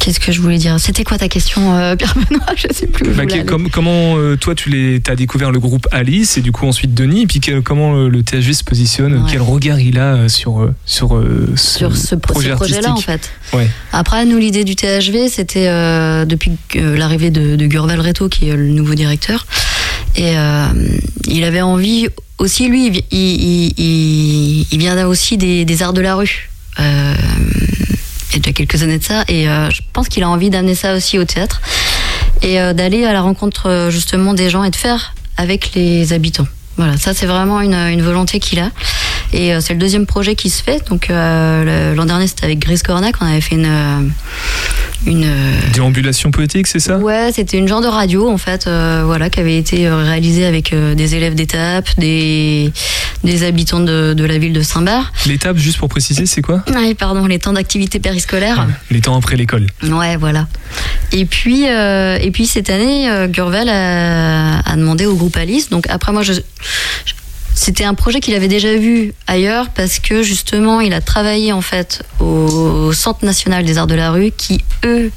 [0.04, 3.10] qu'est-ce que je voulais dire C'était quoi ta question, euh, Pierre Benoît Je sais plus.
[3.10, 6.52] où Bah, comme- comment euh, toi tu les, as découvert le groupe Alice et du
[6.52, 9.30] coup ensuite Denis et puis comment euh, le THV se positionne, Ouais.
[9.32, 11.18] quel regard il a euh, sur, sur,
[11.56, 13.32] ce, projet projet-là en fait.
[13.54, 13.70] Ouais.
[13.94, 15.68] Après, nous, l'idée du THV, c'était
[16.26, 19.46] depuis l'arrivée de, de Gurval Reto, qui est le nouveau directeur.
[20.16, 20.34] Et
[21.28, 22.08] il avait envie
[22.39, 26.50] aussi, lui, il, il, il- il- il vient aussi des, des arts de la rue.
[26.80, 27.13] Euh,
[28.34, 29.24] il y a déjà quelques années de ça.
[29.28, 31.62] Et euh, je pense qu'il a envie d'amener ça aussi au théâtre.
[32.41, 36.13] Et euh, d'aller à la rencontre euh, justement des gens et de faire avec les
[36.13, 36.48] habitants.
[36.78, 38.72] Voilà, ça c'est vraiment une, une volonté qu'il a.
[39.34, 40.88] Et euh, c'est le deuxième projet qui se fait.
[40.89, 44.00] Donc euh, l'an dernier c'était avec Gris Cornac, on avait fait une euh,
[45.06, 45.26] une
[45.74, 46.98] Déambulation poétique, c'est ça?
[46.98, 50.72] Ouais, c'était une genre de radio en fait, euh, voilà, qui avait été réalisée avec
[50.72, 52.72] euh, des élèves d'étape, des
[53.24, 55.12] des habitants de, de la ville de Saint-Bar.
[55.26, 56.63] L'étape, juste pour préciser, c'est quoi?
[56.67, 58.67] Ah oui, pardon, les temps d'activité périscolaire.
[58.91, 59.67] Les temps après l'école.
[59.84, 60.48] Ouais, voilà.
[61.13, 65.69] Et puis, euh, et puis cette année, Gurvel a, a demandé au groupe Alice.
[65.69, 66.41] Donc après, moi, je, je-
[67.56, 71.62] c'était un projet qu'il avait déjà vu ailleurs parce que justement, il a travaillé en
[71.62, 75.12] fait au Centre national des arts de la rue, qui eux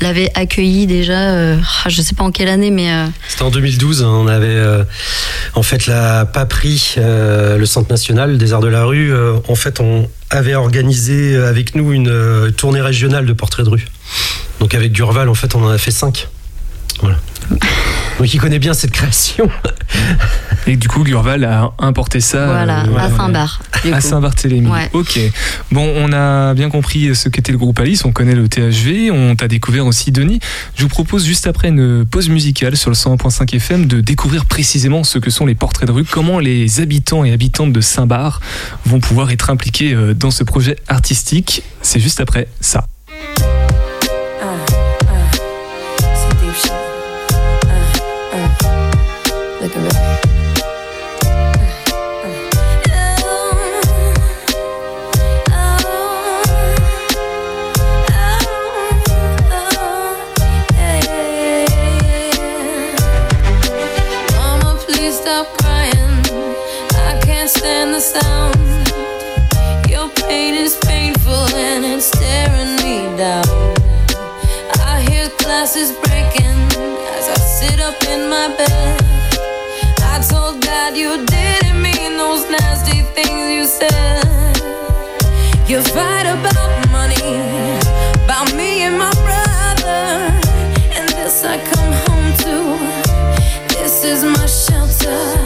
[0.00, 1.34] l'avaient accueilli déjà.
[1.34, 4.28] euh, ah, je sais pas en quelle année, mais euh, C'était en 2012, hein, on
[4.28, 4.84] avait euh,
[5.54, 9.12] en fait la PAPRI, le Centre national des arts de la rue.
[9.48, 13.86] en fait, on avait organisé avec nous une tournée régionale de portraits de rue.
[14.60, 16.28] Donc avec Durval, en fait, on en a fait cinq.
[17.02, 17.16] Voilà.
[18.18, 19.48] Donc il connaît bien cette création.
[20.66, 22.46] Et du coup, Gurval a importé ça.
[22.46, 23.62] voilà, euh, à Saint-Bar.
[23.92, 24.00] À.
[24.02, 24.68] Saint-Barthélemy.
[24.68, 24.90] Ouais.
[24.92, 25.18] Ok.
[25.72, 29.34] Bon, on a bien compris ce qu'était le groupe Alice, on connaît le THV, on
[29.36, 30.38] t'a découvert aussi Denis.
[30.76, 35.02] Je vous propose juste après une pause musicale sur le 101.5 FM de découvrir précisément
[35.02, 38.40] ce que sont les portraits de rue, comment les habitants et habitantes de Saint-Bar
[38.84, 41.62] vont pouvoir être impliqués euh, dans ce projet artistique.
[41.80, 42.84] C'est juste après ça.
[78.40, 79.02] My bed.
[80.14, 84.56] I told God you didn't mean those nasty things you said.
[85.68, 87.32] You fight about money,
[88.24, 90.00] about me and my brother,
[90.96, 92.54] and this I come home to.
[93.74, 95.39] This is my shelter.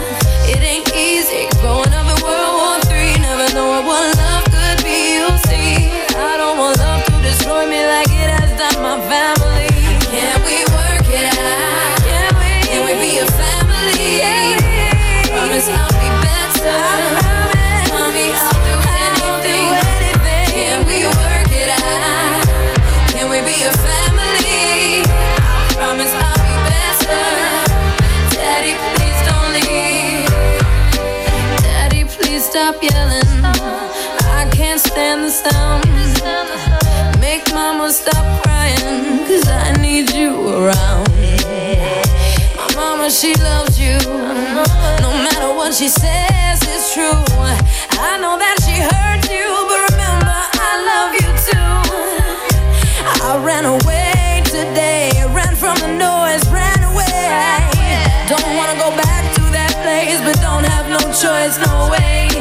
[34.95, 35.83] stand the sound.
[37.19, 41.09] Make mama stop crying, cause I need you around.
[42.55, 43.97] My mama, she loves you.
[45.05, 47.23] No matter what she says, it's true.
[48.07, 50.37] I know that she hurt you, but remember,
[50.69, 51.75] I love you too.
[53.27, 57.59] I ran away today, ran from the noise, ran away.
[58.31, 62.34] Don't wanna go back to that place, but don't have no choice, no way.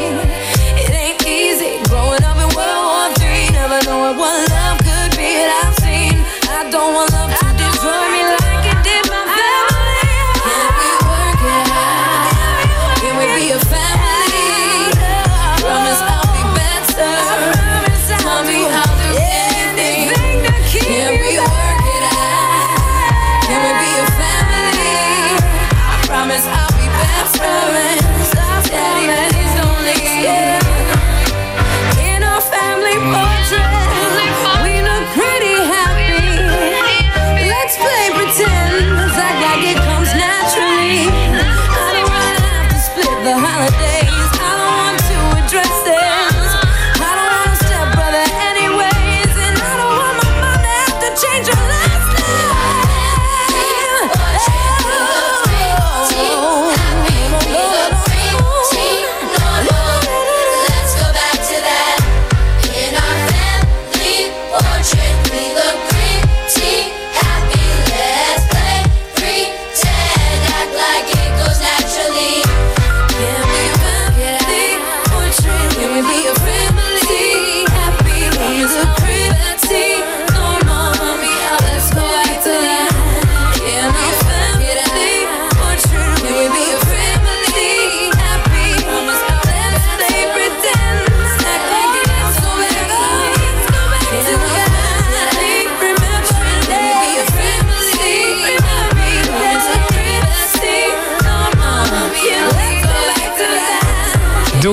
[4.13, 5.31] What love could be.
[5.41, 6.15] And I've seen,
[6.51, 7.54] I don't want love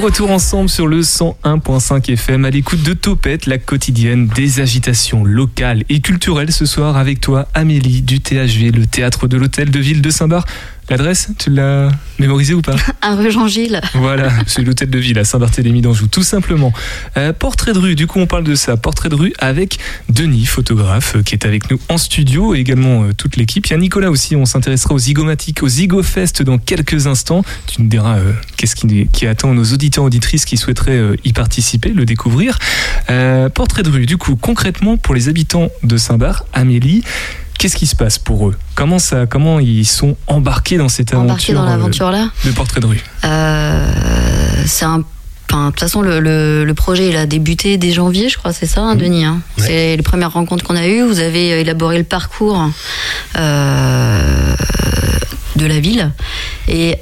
[0.02, 5.84] retour ensemble sur le 101.5 FM à l'écoute de Topette, la quotidienne des agitations locales
[5.90, 10.02] et culturelles ce soir avec toi Amélie du THV, le théâtre de l'hôtel de ville
[10.02, 10.46] de Saint-Bar.
[10.92, 13.80] L'adresse, tu l'as mémorisée ou pas Un rue Jean-Gilles.
[13.94, 16.74] Voilà, c'est l'hôtel de ville à Saint-Barthélemy d'Anjou, tout simplement.
[17.16, 18.76] Euh, portrait de rue, du coup on parle de ça.
[18.76, 23.04] Portrait de rue avec Denis, photographe, euh, qui est avec nous en studio, et également
[23.04, 23.66] euh, toute l'équipe.
[23.68, 27.46] Il y a Nicolas aussi, on s'intéressera aux zygomatiques, aux zygofest dans quelques instants.
[27.68, 31.92] Tu nous diras euh, qu'est-ce qui, qui attend nos auditeurs auditrices qui souhaiteraient y participer,
[31.92, 32.60] le découvrir.
[33.54, 37.04] Portrait de rue, du coup, concrètement, pour les habitants de Saint-Bar, Amélie,
[37.62, 41.52] Qu'est-ce qui se passe pour eux Comment ça, comment ils sont embarqués dans cette Embarqués
[41.52, 43.04] aventure dans euh, l'aventure-là de portrait de rue?
[43.24, 43.94] Euh,
[44.66, 45.04] c'est un.
[45.48, 48.52] enfin, de toute façon, le, le- le projet il a débuté dès janvier, je crois,
[48.52, 49.26] c'est ça, hein, Denis.
[49.26, 49.42] hein?
[49.58, 51.04] C'est les premières rencontres qu'on a eues.
[51.04, 52.68] Vous avez euh, élaboré le parcours
[53.38, 54.56] euh,
[55.56, 56.12] de la ville.
[56.68, 56.96] Et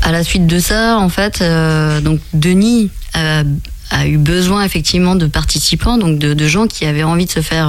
[0.00, 3.42] à la suite de ça, en fait, euh, donc Denis a,
[3.90, 7.42] a eu besoin effectivement de participants, donc de, de gens qui avaient envie de se
[7.42, 7.68] faire.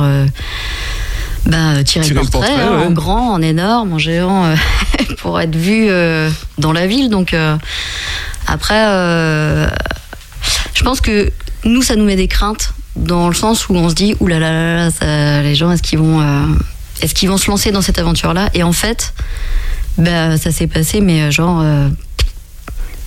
[1.48, 2.86] Euh, bah, tirer, Tirer le portrait, portrait, hein, ouais.
[2.88, 4.56] en grand, en énorme, en géant, euh,
[5.20, 7.10] pour être vu euh, dans la ville.
[7.10, 7.56] Donc euh,
[8.48, 9.68] après, euh,
[10.74, 11.32] je pense que
[11.66, 14.76] nous, ça nous met des craintes dans le sens où on se dit, oulala, là,
[14.76, 16.46] là, là, ça- les gens, est-ce qu'ils vont, euh,
[17.02, 18.50] est-ce qu'ils vont se lancer dans cette aventure-là?
[18.54, 19.14] Et en fait,
[19.98, 21.60] bah, ça s'est passé, mais euh, genre.
[21.62, 21.88] euh,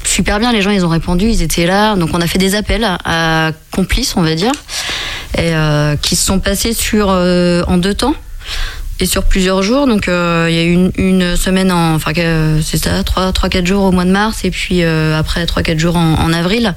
[0.06, 1.96] super bien, les gens ils ont répondu, ils étaient là.
[1.96, 2.98] Donc on a fait des appels à,
[3.48, 4.52] à complices, on va dire,
[5.36, 8.14] et, euh, qui se sont passés sur, euh, en deux temps
[9.00, 9.86] et sur plusieurs jours.
[9.86, 12.12] Donc euh, il y a eu une, une semaine, en, enfin
[12.62, 16.14] c'est ça, 3-4 jours au mois de mars et puis euh, après 3-4 jours en,
[16.14, 16.74] en avril.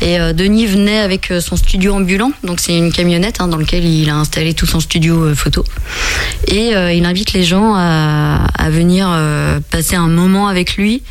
[0.00, 3.84] Et euh, Denis venait avec son studio ambulant, donc c'est une camionnette hein, dans laquelle
[3.84, 5.64] il a installé tout son studio photo.
[6.48, 9.08] Et il invite les gens à, à venir
[9.70, 11.02] passer un moment avec lui.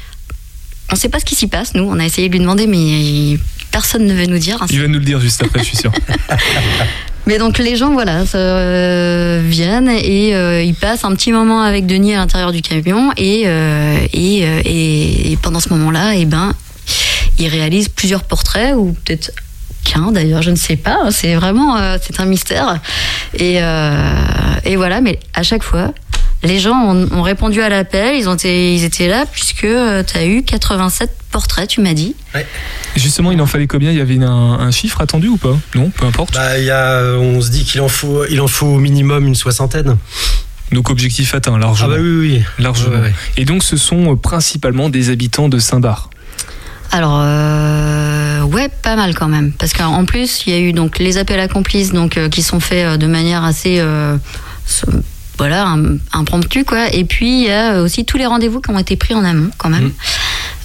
[0.91, 1.83] On ne sait pas ce qui s'y passe, nous.
[1.83, 3.39] On a essayé de lui demander, mais
[3.71, 4.63] personne ne veut nous dire.
[4.69, 5.91] Il va nous le dire juste après, je suis sûr.
[7.25, 11.85] Mais donc les gens, voilà, euh, viennent et euh, ils passent un petit moment avec
[11.85, 16.25] Denis à l'intérieur du camion et, euh, et, euh, et- et pendant ce moment-là, eh
[16.25, 16.53] ben,
[17.39, 19.31] ils réalisent plusieurs portraits ou peut-être
[19.85, 21.11] qu'un d'ailleurs, je ne sais pas.
[21.11, 22.79] C'est vraiment, euh, c'est un mystère.
[23.35, 23.95] Et, euh,
[24.65, 25.93] et voilà, mais à chaque fois,
[26.43, 30.17] les gens ont, ont répondu à l'appel, ils, ont été, ils étaient là puisque tu
[30.17, 32.15] as eu 87 portraits, tu m'as dit.
[32.95, 33.91] Justement, il en fallait combien?
[33.91, 35.57] Il y avait une- un, un chiffre attendu ou pas?
[35.75, 36.33] Non, peu importe.
[36.33, 39.25] Bah, il y a, on se dit qu'il en faut, il en faut au minimum
[39.27, 39.97] une soixantaine.
[40.71, 41.89] Donc objectif atteint, largement.
[41.93, 42.43] Ah bah oui, oui.
[42.59, 42.95] Largement.
[42.95, 43.13] Ouais, ouais.
[43.37, 46.09] Et donc ce sont euh, principalement des habitants de Saint-Bar.
[46.91, 49.51] Alors, euh, ouais, pas mal quand même.
[49.51, 52.43] Parce qu'en plus, il y a eu donc les appels à complices donc, euh, qui
[52.43, 53.83] sont faits euh, de manière assez.
[55.33, 56.93] Euh, voilà, im- impromptue, quoi.
[56.93, 59.49] Et puis, il y a aussi tous les rendez-vous qui ont été pris en amont,
[59.57, 59.91] quand même.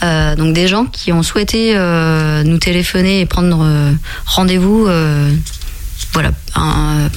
[0.03, 3.93] Euh, donc, des gens qui ont souhaité euh, nous téléphoner et prendre euh,
[4.27, 5.31] rendez-vous, euh,
[6.13, 7.09] voilà, un- euh,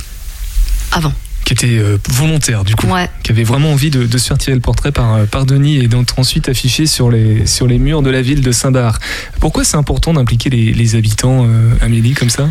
[0.92, 1.14] avant.
[1.46, 3.10] qui était euh, volontaire du coup, Ouais.
[3.24, 5.78] qui avait vraiment envie de, de se faire tirer le portrait par, euh, par Denis
[5.78, 9.00] et d'être ensuite affiché sur les, sur les murs de la ville de Saint-Bar.
[9.40, 12.48] Pourquoi c'est important d'impliquer les, les habitants, euh, Amélie, comme ça?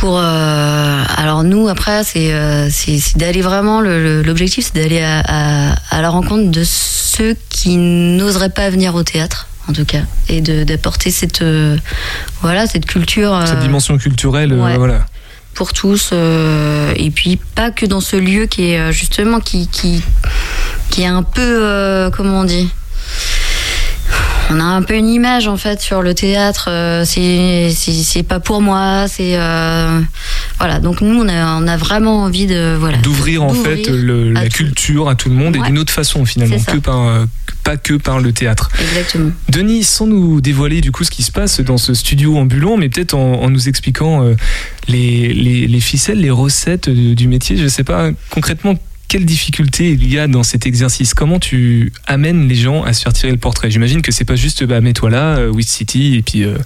[0.00, 5.00] Pour euh, alors nous après c'est euh, c'est d'aller vraiment le- le- l'objectif c'est d'aller
[5.02, 9.84] à, à, à la rencontre de ceux qui n'oseraient pas venir au théâtre en tout
[9.84, 11.76] cas et d'apporter cette euh,
[12.42, 14.76] voilà cette culture Cette euh, dimension culturelle, euh, ouais.
[14.76, 15.06] voilà.
[15.54, 20.02] pour tous euh, et puis pas que dans ce lieu qui est justement qui qui
[20.90, 22.68] qui est un peu euh, comment on dit
[24.50, 28.60] on a un peu une image en fait sur le théâtre euh, c'est pas pour
[28.60, 30.00] moi c'est euh,
[30.58, 34.30] voilà donc nous on a on a vraiment envie de voilà D'ouvrir en fait le-
[34.32, 34.56] la tout.
[34.56, 37.24] culture à tout le monde et d'une autre façon finalement, que par, euh,
[37.64, 38.68] pas que par le théâtre.
[38.80, 42.76] exactement Denis, sans nous dévoiler du coup ce qui se passe dans ce studio ambulant,
[42.76, 44.34] mais peut-être en, en nous expliquant euh,
[44.88, 48.74] les, les- les ficelles, les recettes du métier, je sais pas concrètement
[49.08, 51.14] quelles difficultés il y a dans cet exercice.
[51.14, 54.36] Comment tu amènes les gens à se faire tirer le portrait J'imagine que c'est pas
[54.36, 56.56] juste bah, mets-toi là, euh, With City, et puis euh,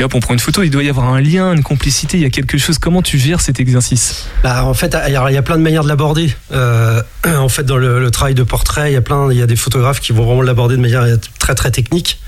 [0.00, 0.62] hop, on prend une photo.
[0.62, 2.78] Il doit y avoir un lien, une complicité, il y a quelque chose.
[2.78, 5.88] Comment tu gères cet exercice Bah, en fait, il y, a plein de manières de
[5.88, 6.32] l'aborder.
[6.52, 10.24] Euh, en fait, dans le, travail de portrait, il y a des photographes qui vont
[10.24, 11.04] vraiment l'aborder de manière
[11.38, 12.20] très très technique.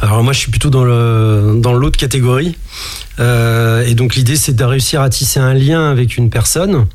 [0.00, 2.56] Alors moi, je suis plutôt dans l'autre catégorie.
[3.18, 6.86] Et donc l'idée, c'est de réussir à tisser un lien avec une personne.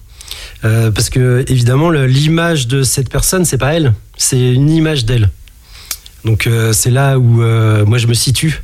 [0.65, 5.29] Euh, parce que évidemment, l'image de cette personne, c'est pas elle, c'est une image d'elle.
[6.25, 8.63] Donc euh, c'est là où euh, moi je me situe.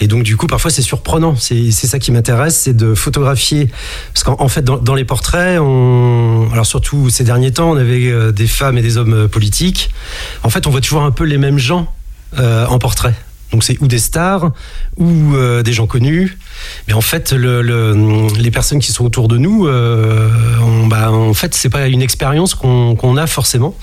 [0.00, 1.36] Et donc du coup parfois c'est surprenant.
[1.36, 3.68] C'est ça qui m'intéresse, c'est de photographier.
[4.14, 6.48] Parce qu'en en fait dans, les portraits, on...
[6.52, 9.90] alors surtout ces derniers temps, on avait des femmes et des hommes politiques.
[10.44, 11.92] En fait on voit toujours un peu les mêmes gens
[12.38, 13.14] en portrait.
[13.52, 14.52] Donc c'est ou des stars
[14.96, 16.38] ou des gens connus.
[16.88, 20.28] Mais en fait, le, le- les personnes qui sont autour de nous, euh,
[20.62, 23.74] on- bah, en fait, c'est pas une expérience qu'on a forcément.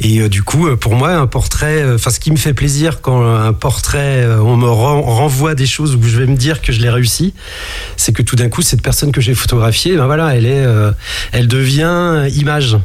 [0.00, 2.52] Et euh, du coup, euh, pour moi, un portrait, euh, enfin, ce qui me fait
[2.52, 6.60] plaisir quand un portrait, on me ren- renvoie des choses où je vais me dire
[6.62, 7.32] que je l'ai réussi,
[7.96, 10.64] c'est que tout d'un coup, cette personne que j'ai photographiée, ben voilà, elle est,
[11.32, 12.76] elle devient image.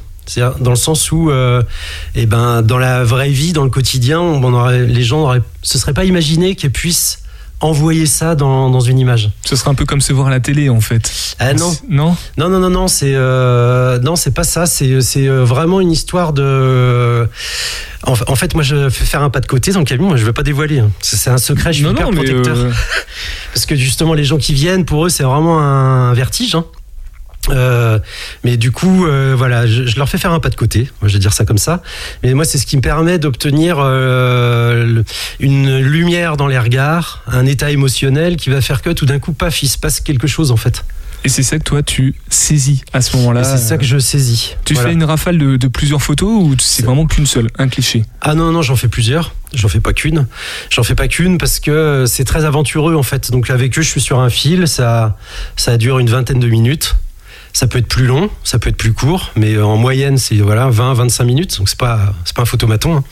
[0.59, 1.31] Dans le sens où,
[2.13, 4.39] eh ben, dans la vraie vie, dans le quotidien,
[4.71, 7.23] les gens auraient, se seraient pas imaginé qu'elles puissent
[7.61, 9.31] envoyer ça dans, dans une image.
[9.45, 11.11] Ce serait un peu comme se voir à la télé en fait.
[11.39, 11.75] Ah non.
[11.89, 12.15] Non?
[12.37, 14.65] Non, non, non, non, c'est euh, non, c'est pas ça.
[14.65, 17.27] C'est c'est euh, vraiment une histoire de.
[18.03, 20.07] En, en fait, moi, je fais faire un pas de côté dans le camion.
[20.07, 20.79] Moi, je veux pas dévoiler.
[20.79, 20.89] hein.
[21.01, 21.73] C'est un secret.
[21.73, 22.57] Je suis Non, hyper non, mais, protecteur.
[22.57, 22.71] euh,
[23.53, 26.55] Parce que justement, les gens qui viennent, pour eux, c'est vraiment un vertige.
[26.55, 26.65] hein.
[27.51, 27.99] Euh,
[28.43, 30.89] mais du coup, euh, voilà, je, je leur fais faire un pas de côté.
[31.01, 31.81] Moi, je vais dire ça comme ça.
[32.23, 35.05] Mais moi, c'est ce qui me permet d'obtenir euh, le-
[35.39, 39.33] une lumière dans les regards, un état émotionnel qui va faire que tout d'un coup,
[39.33, 40.83] paf, il se passe quelque chose en fait.
[41.25, 43.43] Et c'est ça que toi tu saisis à ce moment-là.
[43.43, 44.55] C'est ça que je saisis.
[44.63, 44.87] Tu Voilà.
[44.89, 48.05] fais une rafale de, de plusieurs photos ou c'est vraiment qu'une seule, un cliché?
[48.21, 49.35] Ah non, non, j'en fais plusieurs.
[49.53, 50.27] J'en fais pas qu'une.
[50.69, 53.31] J'en fais pas qu'une parce que c'est très aventureux en fait.
[53.31, 54.65] Donc avec eux, je suis sur un fil.
[54.69, 55.17] Ça,
[55.57, 56.95] ça dure une vingtaine de minutes.
[57.53, 60.69] Ça peut être plus long, ça peut être plus court, mais en moyenne, c'est voilà
[60.69, 61.57] 20-25 minutes.
[61.57, 62.97] Donc c'est pas, pas un photomaton.
[62.97, 63.03] hein.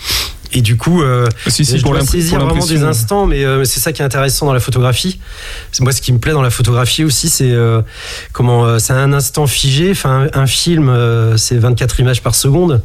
[0.54, 3.66] Et du coup, euh, Si, si, je pour dois saisir vraiment des instants, mais euh,
[3.66, 5.20] c'est ça qui est intéressant dans la photographie.
[5.82, 7.82] Moi, ce qui me plaît dans la photographie aussi, c'est euh,
[8.32, 9.92] comment euh, c'est un instant figé.
[9.92, 12.82] Enfin, un, un film, euh, c'est 24 images par seconde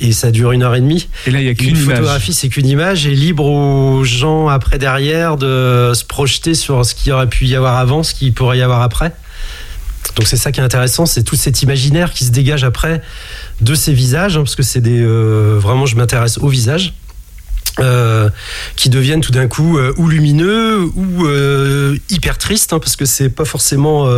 [0.00, 1.08] et ça dure une heure et demie.
[1.26, 4.78] Et là, il y a qu'une photographie, c'est qu'une image et libre aux gens après
[4.78, 8.32] derrière de se projeter sur ce qu'il y aurait pu y avoir avant, ce qu'il
[8.34, 9.12] pourrait y avoir après.
[10.16, 13.02] Donc c'est ça qui est intéressant, c'est tout cet imaginaire qui se dégage après
[13.60, 16.94] de ces visages, hein, parce que c'est des euh, vraiment je m'intéresse aux visages.
[17.80, 18.30] euh,
[18.76, 21.26] qui deviennent tout d'un coup euh, ou lumineux ou
[22.08, 24.08] hyper tristes hein, parce que c'est pas forcément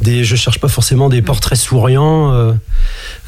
[0.00, 2.56] des je cherche pas forcément des portraits souriants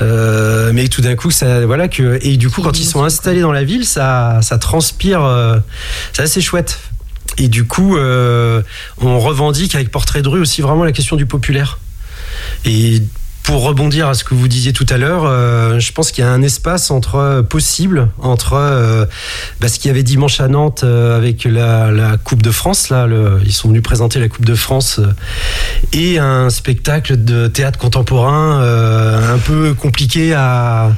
[0.01, 1.86] mais tout d'un coup ça voilà
[2.20, 5.22] et du coup quand ils sont installés dans la ville ça ça transpire
[6.12, 6.80] c'est assez chouette
[7.38, 11.78] et du coup on revendique avec portrait de rue aussi vraiment la question du populaire
[12.64, 13.03] et
[13.42, 16.26] pour rebondir à ce que vous disiez tout à l'heure, euh, je pense qu'il y
[16.26, 19.07] a un espace entre euh, possible entre euh,
[19.61, 22.90] bah, ce qu'il y avait dimanche à Nantes avec la, la Coupe de France.
[22.90, 25.01] Là, le- ils sont venus présenter la Coupe de France
[25.94, 28.61] et un spectacle de théâtre contemporain
[29.32, 30.92] un peu compliqué à.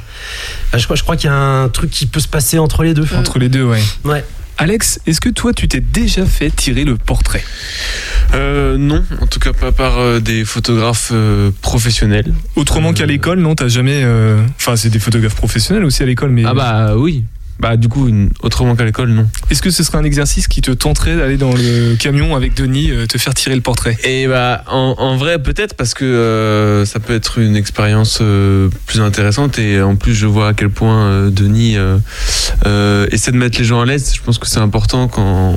[0.71, 2.83] bah, je crois, je crois qu'il y a un truc qui peut se passer entre
[2.83, 3.07] les deux.
[3.17, 3.81] Entre les deux, ouais.
[4.03, 4.23] Ouais.
[4.57, 7.43] Alex, est-ce que toi tu t'es déjà fait tirer le portrait
[8.33, 12.33] Euh, non, en tout cas pas par euh, des photographes euh, professionnels.
[12.55, 14.01] Autrement qu'à l'école, non T'as jamais.
[14.03, 16.43] euh, Enfin, c'est des photographes professionnels aussi à l'école, mais.
[16.45, 17.23] Ah bah oui.
[17.59, 19.27] Bah du coup, une- autrement qu'à l'école, non.
[19.49, 22.91] Est-ce que ce serait un exercice qui te tenterait d'aller dans le camion avec Denis,
[22.91, 23.95] euh, te faire tirer le portrait?
[24.03, 28.69] Et bah en, en vrai peut-être parce que euh, ça peut être une expérience euh,
[28.87, 31.97] plus intéressante et en plus je vois à quel point euh, Denis euh,
[32.65, 34.11] euh, essaie de mettre les gens à l'aise.
[34.13, 35.55] Je pense que c'est important quand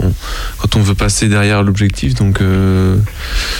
[0.58, 2.96] quand on veut passer derrière l'objectif donc euh,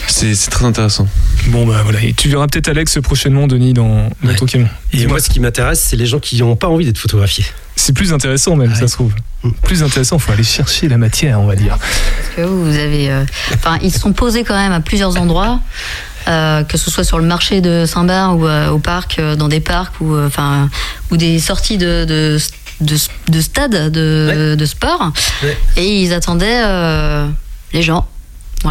[0.07, 1.09] c'est très intéressant.
[1.49, 4.69] Bon bah voilà, et tu verras peut-être Alex prochainement Denis dans, dans ton camion.
[4.93, 7.45] Et moi, ce qui m'intéresse, c'est les gens qui n'ont pas envie d'être photographiés.
[7.77, 9.13] C'est plus intéressant même, ça se trouve.
[9.63, 11.79] Plus intéressant, faut aller chercher la matière, on va dire.
[11.79, 13.11] Parce que vous avez.
[13.11, 13.25] euh,
[13.55, 15.61] Enfin, ils se sont posés quand même à plusieurs endroits.
[16.29, 19.47] euh, que ce soit sur le marché de Saint-Bar ou euh, au parc, euh, dans
[19.47, 20.69] des parcs ou euh, enfin
[21.13, 22.39] ou des sorties de de,
[22.81, 22.97] de,
[23.29, 25.13] de stades de, de sport,
[25.77, 27.29] et ils attendaient euh,
[27.73, 28.09] les gens.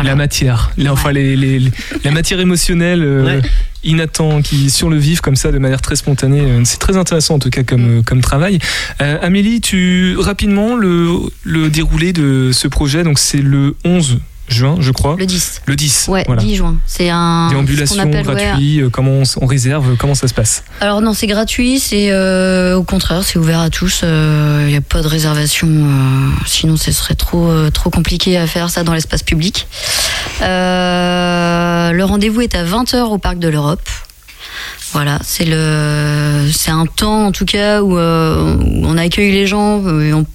[0.03, 1.71] La matière, la, enfin les, les- les-
[2.03, 3.41] la matière émotionnelle
[3.85, 6.41] euh, inattend, qui sur le vif comme ça de manière très spontanée.
[6.41, 8.59] euh, C'est très intéressant en tout cas comme, euh, comme travail.
[9.01, 11.09] Euh, Amélie, tu rapidement le,
[11.43, 13.03] le déroulé de ce projet.
[13.03, 15.15] Donc c'est le 11 juin, je crois.
[15.17, 15.61] Le 10.
[15.65, 16.07] Le 10.
[16.07, 16.41] Ouais, voilà.
[16.41, 16.77] 10 juin.
[16.85, 17.49] C'est un.
[17.49, 20.63] Déambulation ouais, gratuite, euh, comment on, réserve, comment ça se passe?
[20.81, 24.03] Alors non, c'est gratuit, c'est euh, au contraire, c'est ouvert à tous.
[24.03, 28.47] Il n'y a pas de réservation, euh, sinon ce serait trop euh, trop compliqué à
[28.47, 29.67] faire ça dans l'espace public.
[30.41, 33.87] Euh, le rendez-vous est à 20h au parc de l'Europe.
[34.93, 39.47] Voilà, c'est le c'est un temps en tout cas où, euh, où on accueille les
[39.47, 40.25] gens, euh, et on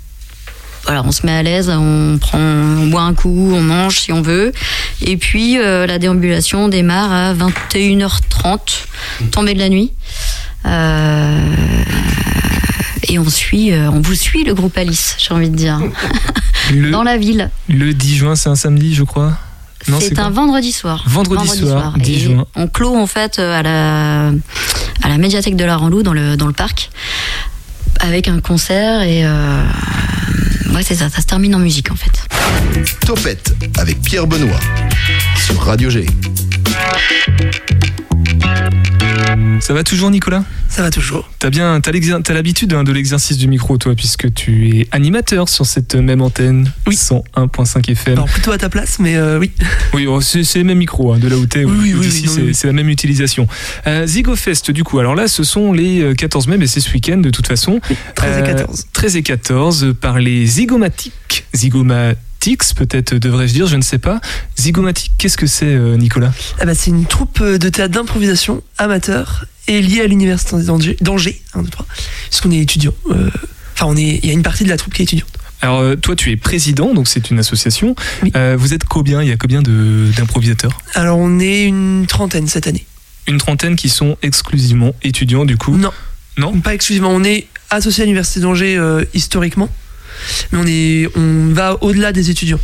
[0.84, 4.12] voilà, on se met à l'aise, on prend, on boit un coup, on mange si
[4.12, 4.52] on veut.
[5.02, 8.58] Et puis euh, la déambulation démarre à 21h30,
[9.30, 9.92] tombée de la nuit.
[10.66, 11.54] Euh,
[13.08, 15.80] et on suit, euh, on vous suit le groupe Alice, j'ai envie de dire,
[16.72, 17.50] le, dans la ville.
[17.68, 19.32] le 10 juin, c'est un samedi, je crois.
[19.88, 21.02] Non, C'est un vendredi soir.
[21.06, 22.46] Vendredi soir, 10 Et juin.
[22.54, 24.26] On clôt en fait à la,
[25.02, 26.90] à la médiathèque de la Ranlou dans le, dans le parc
[28.00, 29.62] avec un concert et euh,
[30.74, 32.10] ouais c'est ça, ça se termine en musique en fait.
[33.06, 34.60] Topette avec Pierre Benoît
[35.36, 36.06] sur Radio G.
[39.60, 40.42] Ça va toujours, Nicolas?
[40.68, 41.30] Ça va toujours.
[41.38, 41.92] T'as bien, t'as
[42.32, 46.70] l'habitude hein, de l'exercice du micro, toi, puisque tu es animateur sur cette même antenne,
[46.86, 46.94] oui.
[46.96, 48.14] 101.5 FM.
[48.14, 49.50] Alors plutôt à ta place, mais euh, oui.
[49.94, 51.64] Oui, oh, c'est c'est le même micro, hein, de là où t'es.
[51.64, 52.00] Oui, ou- oui, ou
[52.46, 53.46] oui, c'est la même utilisation.
[53.86, 56.90] Euh, ZygoFest, du coup, alors là, ce sont les euh, 14 mai, mais c'est ce
[56.92, 57.80] week-end de toute façon.
[58.14, 58.86] 13 et Euh, 14.
[58.92, 61.44] 13 et 14 par les Zygomatiques.
[62.42, 64.20] Zygomatics, peut-être devrais-je dire, je ne sais pas.
[64.56, 66.32] Zygomatique, qu'est-ce que c'est, euh, Nicolas?
[66.58, 71.42] Ah bah, c'est une troupe de théâtre d'improvisation amateur et liée à l'université d'Angers, d'Angers,
[71.54, 71.86] un, deux, trois,
[72.28, 72.94] puisqu'on est étudiant.
[73.10, 73.30] Euh,
[73.74, 75.30] Enfin, on est, il y a une partie de la troupe qui est étudiante.
[75.62, 77.94] Alors, euh, toi, tu es président, donc c'est une association.
[78.36, 79.22] Euh, vous êtes combien?
[79.22, 80.76] Il y a combien de- d'improvisateurs?
[80.94, 82.84] Alors, on est une trentaine cette année.
[83.26, 85.74] Une trentaine qui sont exclusivement étudiants, du coup?
[85.78, 85.92] Non.
[86.36, 86.60] Non?
[86.60, 87.08] Pas exclusivement.
[87.10, 89.70] On est associé à l'université d'Angers euh, historiquement,
[90.52, 92.60] mais on est, on va au-delà des étudiants.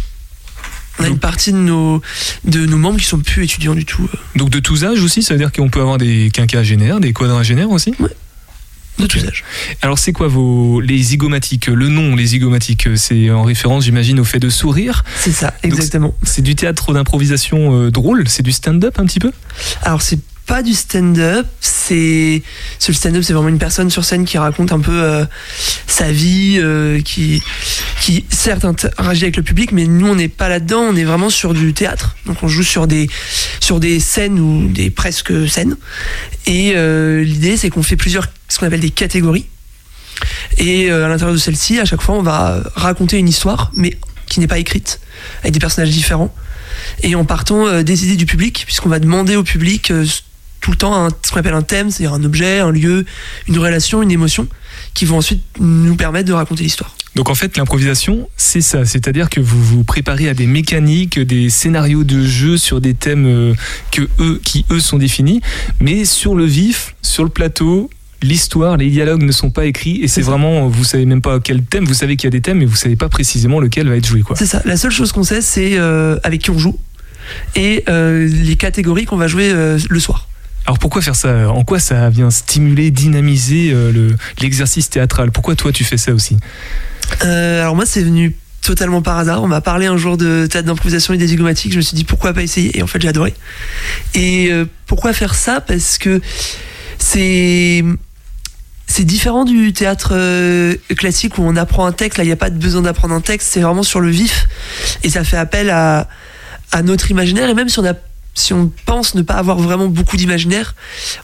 [0.99, 2.01] On a une partie de nos,
[2.45, 4.09] de nos membres qui sont plus étudiants du tout.
[4.35, 7.71] Donc de tous âges aussi, ça veut dire qu'on peut avoir des quinquagénaires, des quadragénaires
[7.71, 7.93] aussi?
[8.99, 9.45] De tous âges.
[9.83, 14.25] Alors c'est quoi vos les zygomatiques Le nom, les zygomatiques, c'est en référence, j'imagine, au
[14.25, 15.05] fait de sourire?
[15.21, 16.15] C'est ça, exactement.
[16.23, 19.33] C'est du théâtre d'improvisation euh, drôle, c'est du stand-up un petit peu?
[19.83, 22.43] Alors c'est pas du stand-up, c'est
[22.87, 25.25] le stand-up, c'est vraiment une personne sur scène qui raconte un peu euh,
[25.87, 27.43] sa vie, euh, qui
[28.01, 31.31] qui certes interagit avec le public, mais nous on n'est pas là-dedans, on est vraiment
[31.31, 32.17] sur du théâtre.
[32.27, 33.09] Donc on joue sur des
[34.01, 35.77] scènes ou des presque scènes.
[36.47, 39.47] Et euh, l'idée c'est qu'on fait plusieurs ce qu'on appelle des catégories.
[40.59, 44.41] Et à l'intérieur de celle-ci, à chaque fois, on va raconter une histoire, mais qui
[44.41, 45.01] n'est pas écrite,
[45.43, 46.35] avec des personnages différents.
[47.03, 49.93] Et en partant euh, des idées du public, puisqu'on va demander au public
[50.67, 53.05] tout le temps un- ce qu'on appelle un thème, c'est-à-dire un objet, un lieu,
[53.47, 54.49] une relation, une émotion,
[54.95, 56.97] qui vont ensuite nous permettre de raconter l'histoire.
[57.15, 58.85] Donc en fait, l'improvisation, c'est ça.
[58.85, 63.27] C'est-à-dire que vous vous préparez à des mécaniques, des scénarios de jeu sur des thèmes
[63.27, 63.55] euh,
[63.93, 65.41] que eux, qui eux sont définis,
[65.79, 67.89] mais sur le vif, sur le plateau.
[68.23, 71.63] L'histoire, les dialogues ne sont pas écrits et c'est vraiment, vous savez même pas quel
[71.63, 73.95] thème, vous savez qu'il y a des thèmes mais vous savez pas précisément lequel va
[73.97, 74.25] être joué.
[74.35, 74.63] C'est ça.
[74.65, 76.77] La seule chose qu'on sait, c'est euh, avec qui on joue
[77.55, 80.29] et euh, les catégories qu'on va jouer euh, le soir.
[80.67, 81.49] Alors pourquoi faire ça?
[81.49, 85.31] En quoi ça vient stimuler, dynamiser euh, le- l'exercice théâtral?
[85.31, 86.37] Pourquoi toi tu fais ça aussi?
[87.25, 89.45] Euh, alors moi, c'est venu totalement par hasard.
[89.45, 91.71] On m'a parlé un jour de théâtre d'improvisation et des zygomatiques.
[91.71, 92.77] Je me suis dit pourquoi pas essayer?
[92.77, 93.33] Et en fait, j'ai adoré.
[94.15, 95.61] Et euh, pourquoi faire ça?
[95.61, 96.21] Parce que
[96.99, 97.85] c'est
[98.89, 100.15] c'est différent du théâtre
[100.97, 102.19] classique où on apprend un texte.
[102.19, 103.51] Là, il n'y a pas de besoin d'apprendre un texte.
[103.53, 104.49] C'est vraiment sur le vif.
[105.05, 106.09] Et ça fait appel à,
[106.73, 107.49] à notre imaginaire.
[107.51, 107.95] Et même si on, a,
[108.37, 110.75] si on pense ne pas avoir vraiment beaucoup d'imaginaire,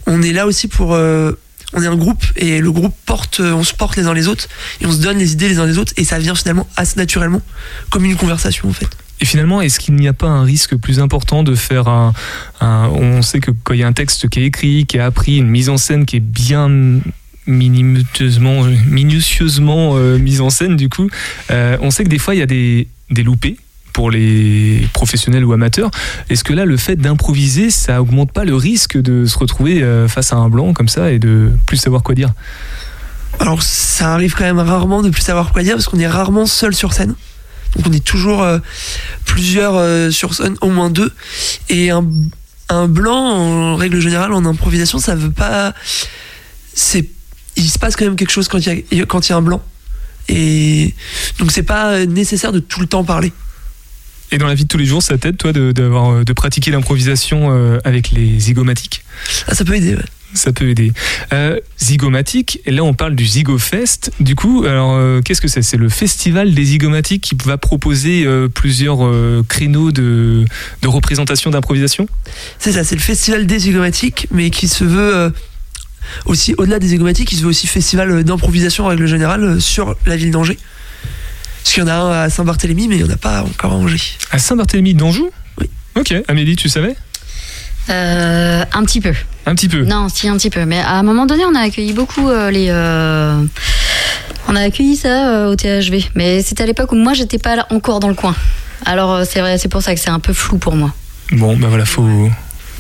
[0.07, 1.39] on est là aussi pour euh,
[1.75, 4.29] on est un groupe et le groupe porte, euh, on se porte les uns les
[4.29, 4.49] autres
[4.81, 6.97] et on se donne les idées les uns les autres et ça vient finalement assez
[6.97, 7.43] naturellement
[7.91, 8.89] comme une conversation en fait.
[9.21, 12.13] Et finalement, est-ce qu'il n'y a pas un risque plus important de faire un,
[12.61, 15.37] On sait que quand il y a un texte qui est écrit, qui est appris,
[15.37, 16.69] une mise en scène qui est bien
[17.47, 21.09] minutieusement, minutieusement euh, mise en scène, du coup,
[21.51, 23.59] on sait que des fois il y a des, des loupés
[23.93, 25.91] pour les professionnels ou amateurs.
[26.29, 30.09] Est-ce que là, le fait d'improviser, ça augmente pas le risque de se retrouver euh,
[30.09, 32.33] face à un blanc comme ça et de plus savoir quoi dire?
[33.41, 36.47] Alors ça arrive quand même rarement de plus savoir quoi dire parce qu'on est rarement
[36.47, 37.15] seul sur scène.
[37.77, 38.59] Donc on est toujours euh,
[39.25, 41.11] plusieurs euh, sur scène, au moins deux.
[41.69, 42.05] Et un,
[42.89, 45.75] blanc, en règle générale, en improvisation, ça veut pas.
[46.75, 47.09] C'est,
[47.57, 49.63] il se passe quand même quelque chose quand il y y a un blanc.
[50.29, 50.95] Et
[51.39, 53.33] donc c'est pas nécessaire de tout le temps parler.
[54.33, 56.33] Et dans la vie de tous les jours, ça t'aide, toi, de, d'avoir, euh, de
[56.33, 59.05] pratiquer l'improvisation euh, avec les zygomatiques?
[59.47, 60.05] Ah, ça peut aider, ouais.
[60.35, 60.93] Ça peut aider.
[61.35, 64.13] Euh, Zygomatique, et là on parle du Zygofest.
[64.19, 65.61] Du coup, alors euh, qu'est-ce que c'est?
[65.61, 69.01] C'est le festival des zygomatiques qui va proposer euh, plusieurs
[69.47, 70.47] créneaux de,
[70.81, 72.09] de représentation d'improvisation?
[72.59, 75.31] C'est ça, c'est le festival des zygomatiques, mais qui se veut
[76.25, 80.17] aussi, au-delà des zygomatiques, qui se veut aussi festival d'improvisation en règle générale sur la
[80.17, 80.59] ville d'Angers.
[81.63, 83.73] Parce qu'il y en a un à Saint-Barthélemy, mais il n'y en a pas encore
[83.73, 84.01] à Angers.
[84.31, 85.71] À Saint-Barthélemy d'Anjou Oui.
[85.97, 86.97] Ok, Amélie, tu savais?
[87.91, 89.13] Euh, un petit peu.
[89.47, 90.65] Un petit peu Non, si, un petit peu.
[90.65, 92.67] Mais à un moment donné, on a accueilli beaucoup euh, les.
[92.71, 93.43] euh,
[94.49, 96.11] On a accueilli ça euh, au THV.
[96.15, 98.35] Mais c'était à l'époque où moi, j'étais pas là encore dans le coin.
[98.87, 100.93] Alors, c'est vrai, c'est pour ça que c'est un peu flou pour moi.
[101.33, 102.03] Bon, ben voilà, faut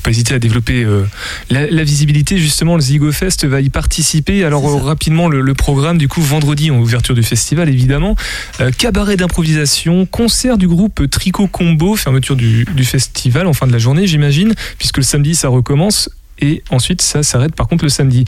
[0.03, 1.05] pas hésiter à développer euh,
[1.51, 2.39] la, la visibilité.
[2.39, 4.45] Justement, le Zygofest va y participer.
[4.45, 8.17] Alors euh, rapidement, le, le programme du coup vendredi en ouverture du festival, évidemment,
[8.61, 13.73] Euh, cabaret d'improvisation, concert du groupe Tricot Combo, fermeture du, du festival en fin de
[13.73, 17.91] la journée, j'imagine, puisque le samedi ça recommence et ensuite ça s'arrête par contre le
[17.91, 18.25] samedi.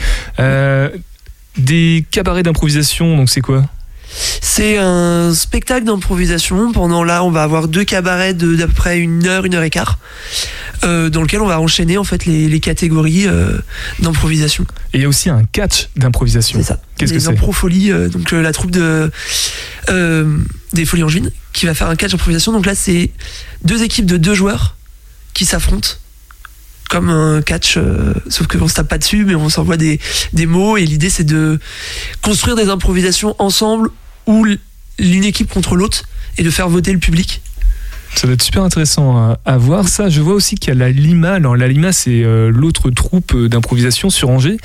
[1.56, 3.64] Des cabarets d'improvisation, donc c'est quoi?
[4.40, 6.72] C'est un spectacle d'improvisation.
[6.72, 9.62] Pendant là, on va avoir deux cabarets de d'à peu près une heure, une heure
[9.62, 9.98] et quart,
[10.84, 13.58] euh, dans lequel on va enchaîner en fait les, les catégories euh,
[14.00, 14.64] d'improvisation.
[14.92, 16.58] Et il y a aussi un catch d'improvisation.
[16.60, 16.80] C'est ça.
[16.96, 17.28] Qu'est-ce que c'est?
[17.28, 19.10] improfolies, euh, donc euh, la troupe de
[20.72, 22.52] des Folies Angevines, qui va faire un catch d'improvisation.
[22.52, 23.10] Donc là, c'est
[23.64, 24.76] deux équipes de deux joueurs
[25.32, 25.90] qui s'affrontent
[26.94, 29.98] comme un catch, euh, sauf que on se tape pas dessus, mais on s'envoie des,
[30.32, 31.58] des mots et l'idée c'est de
[32.22, 33.90] construire des improvisations ensemble
[34.28, 34.46] ou
[35.00, 36.04] l'une équipe contre l'autre
[36.38, 37.42] et de faire voter le public.
[38.14, 40.08] Ça va être super intéressant à, à voir ça.
[40.08, 41.32] Je vois aussi qu'il y a la Lima.
[41.32, 44.58] Alors la Lima, c'est euh, l'autre troupe euh, d'improvisation sur Angers.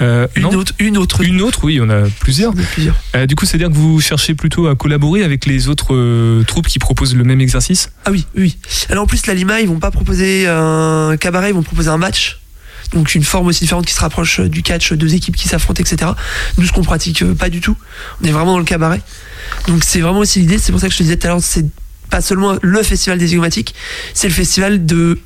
[0.00, 1.22] Euh, Une non autre, une autre.
[1.22, 2.52] Une autre, oui, en a plusieurs.
[2.52, 2.96] plusieurs.
[3.14, 6.66] Euh, du coup, c'est-à-dire que vous cherchez plutôt à collaborer avec les autres euh, troupes
[6.66, 7.90] qui proposent le même exercice?
[8.04, 8.58] Ah oui, oui.
[8.90, 11.98] Alors en plus, la Lima, ils vont pas proposer un cabaret, ils vont proposer un
[11.98, 12.40] match.
[12.92, 16.12] Donc une forme aussi différente qui se rapproche du catch, deux équipes qui s'affrontent, etc.
[16.58, 17.76] Nous, ce qu'on pratique pas du tout.
[18.22, 19.00] On est vraiment dans le cabaret.
[19.68, 20.58] Donc c'est vraiment aussi l'idée.
[20.58, 21.66] C'est pour ça que je te disais tout à l'heure, c'est
[22.10, 23.74] pas seulement le festival des zygomatiques,
[24.12, 25.18] c'est le festival de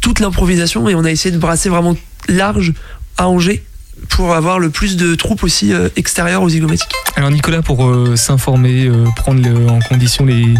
[0.00, 1.96] toute l'improvisation et on a essayé de brasser vraiment
[2.28, 2.74] large
[3.16, 3.62] à Angers
[4.08, 6.92] pour avoir le plus de troupes aussi euh, extérieures aux zygomatiques.
[7.16, 10.54] Alors Nicolas, pour euh, s'informer, euh, prendre en condition les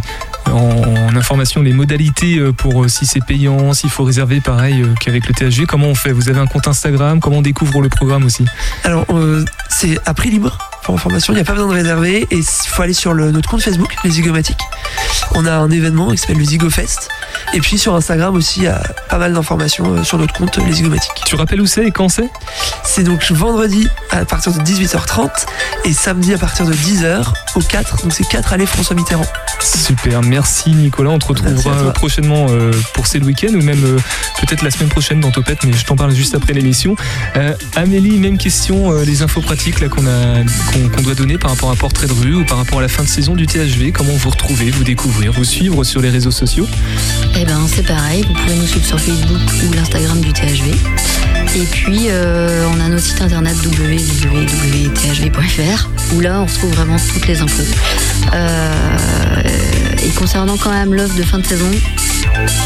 [0.53, 0.83] en,
[1.13, 4.95] en information les modalités euh, pour euh, si c'est payant, s'il faut réserver pareil euh,
[5.01, 6.13] qu'avec le THG, comment on fait?
[6.13, 7.21] Vous avez un compte Instagram?
[7.21, 8.45] Comment on découvre le programme aussi?
[8.85, 12.27] Alors, euh, c'est à prix libre pour information, il n'y a pas besoin de réserver
[12.33, 14.59] et il faut aller sur le- notre compte Facebook, les Zygomatiques.
[15.37, 17.09] On a un événement qui s'appelle le Zygofest.
[17.55, 20.73] Et puis sur Instagram aussi, il y a pas mal d'informations sur notre compte, les
[20.73, 21.23] Zygomatiques.
[21.25, 22.29] Tu rappelles où c'est et quand c'est?
[22.83, 25.31] C'est donc vendredi à partir de 18h30
[25.85, 29.27] et samedi à partir de 10h au 4, donc c'est 4 allées François Mitterrand.
[29.61, 31.11] Super, merci Nicolas.
[31.11, 33.99] On te retrouvera euh, prochainement euh, pour ces week-ends ou même euh,
[34.47, 36.97] peut-être la semaine prochaine dans Topette, mais je t'en parle juste après l'émission.
[37.37, 40.03] Euh, Amélie, même question, euh, les infos pratiques qu'on
[41.03, 43.09] doit donner par rapport à Portrait de rue ou par rapport à la fin de
[43.09, 43.93] saison du THV.
[43.93, 46.67] Comment vous retrouver, vous découvrir, vous suivre sur les réseaux sociaux?
[47.37, 48.25] Eh ben, c'est pareil.
[48.27, 50.73] Vous pouvez nous suivre sur Facebook ou l'Instagram du THV.
[51.55, 54.59] Et puis, euh, on a notre site internet www.thv.fr
[56.15, 57.63] où là, on retrouve vraiment toutes les infos.
[60.05, 61.71] Et concernant quand même l'offre de fin de saison,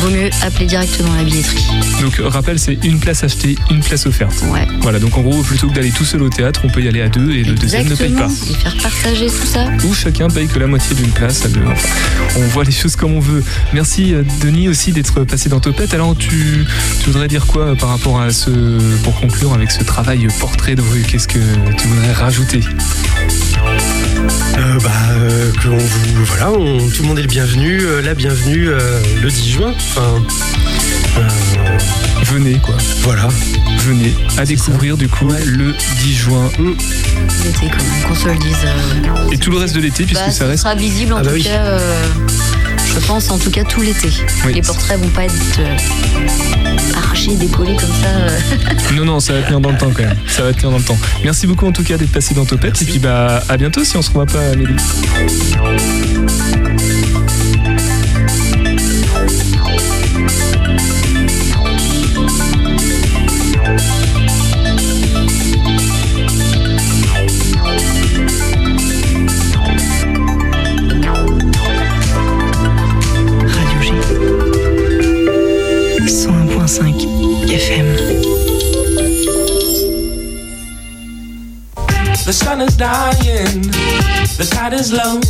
[0.00, 1.65] vaut mieux appeler directement la billetterie.
[2.00, 4.42] Donc rappel, c'est une place achetée, une place offerte.
[4.52, 4.66] Ouais.
[4.80, 7.00] Voilà, donc en gros, plutôt que d'aller tout seul au théâtre, on peut y aller
[7.00, 8.26] à deux et le deuxième ne paye pas.
[8.26, 8.50] Exactement.
[8.50, 9.66] Et faire partager tout ça.
[9.84, 11.62] Ou chacun paye que la moitié d'une place à deux.
[11.66, 11.88] Enfin,
[12.38, 13.42] on voit les choses comme on veut.
[13.72, 15.94] Merci euh, Denis aussi d'être passé dans Topette.
[15.94, 16.64] Alors tu,
[17.02, 18.50] tu voudrais dire quoi euh, par rapport à ce,
[19.02, 21.02] pour conclure avec ce travail portrait de rue?
[21.02, 21.38] Qu'est-ce que
[21.78, 22.60] tu voudrais rajouter?
[24.58, 28.00] Euh, bah, euh, que on vous, voilà, on- tout le monde est le bienvenu, euh,
[28.02, 29.72] la bienvenue euh, le 10 juin.
[29.76, 30.22] Enfin,
[32.24, 32.74] Venez quoi.
[33.02, 33.28] Voilà.
[33.80, 36.50] Venez à découvrir du coup le 10 juin.
[36.58, 38.56] L'été, quand même, qu'on se le dise.
[38.64, 40.62] euh, Et tout le reste de l'été puisque bah, ça reste.
[40.64, 41.44] sera visible en Ah bah tout oui.
[41.44, 41.78] cas, euh,
[42.94, 44.08] je pense en tout cas tout l'été.
[44.44, 44.54] Oui.
[44.54, 45.76] Les portraits vont pas être euh,
[46.96, 48.08] arrachés, décollés comme ça.
[48.08, 48.38] euh.
[48.96, 50.16] Non, non, ça va tenir dans le temps quand même.
[50.26, 50.98] Ça va tenir dans le temps.
[51.22, 52.80] Merci beaucoup en tout cas d'être passé dans Topette.
[52.82, 54.74] Et puis bah à bientôt si on se revoit pas, Amélie.
[76.24, 77.88] 101.5 FM.
[82.24, 83.60] The sun is dying,
[84.38, 85.20] the tide is low.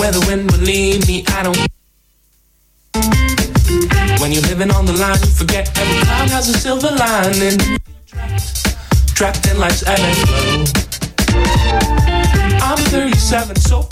[0.00, 1.58] Where the wind will lead me, I don't.
[4.18, 7.58] When you're living on the line, you forget every cloud has a silver lining.
[8.06, 10.64] Trapped, trapped in life's ebb and flow.
[12.62, 13.86] I'm 37, so.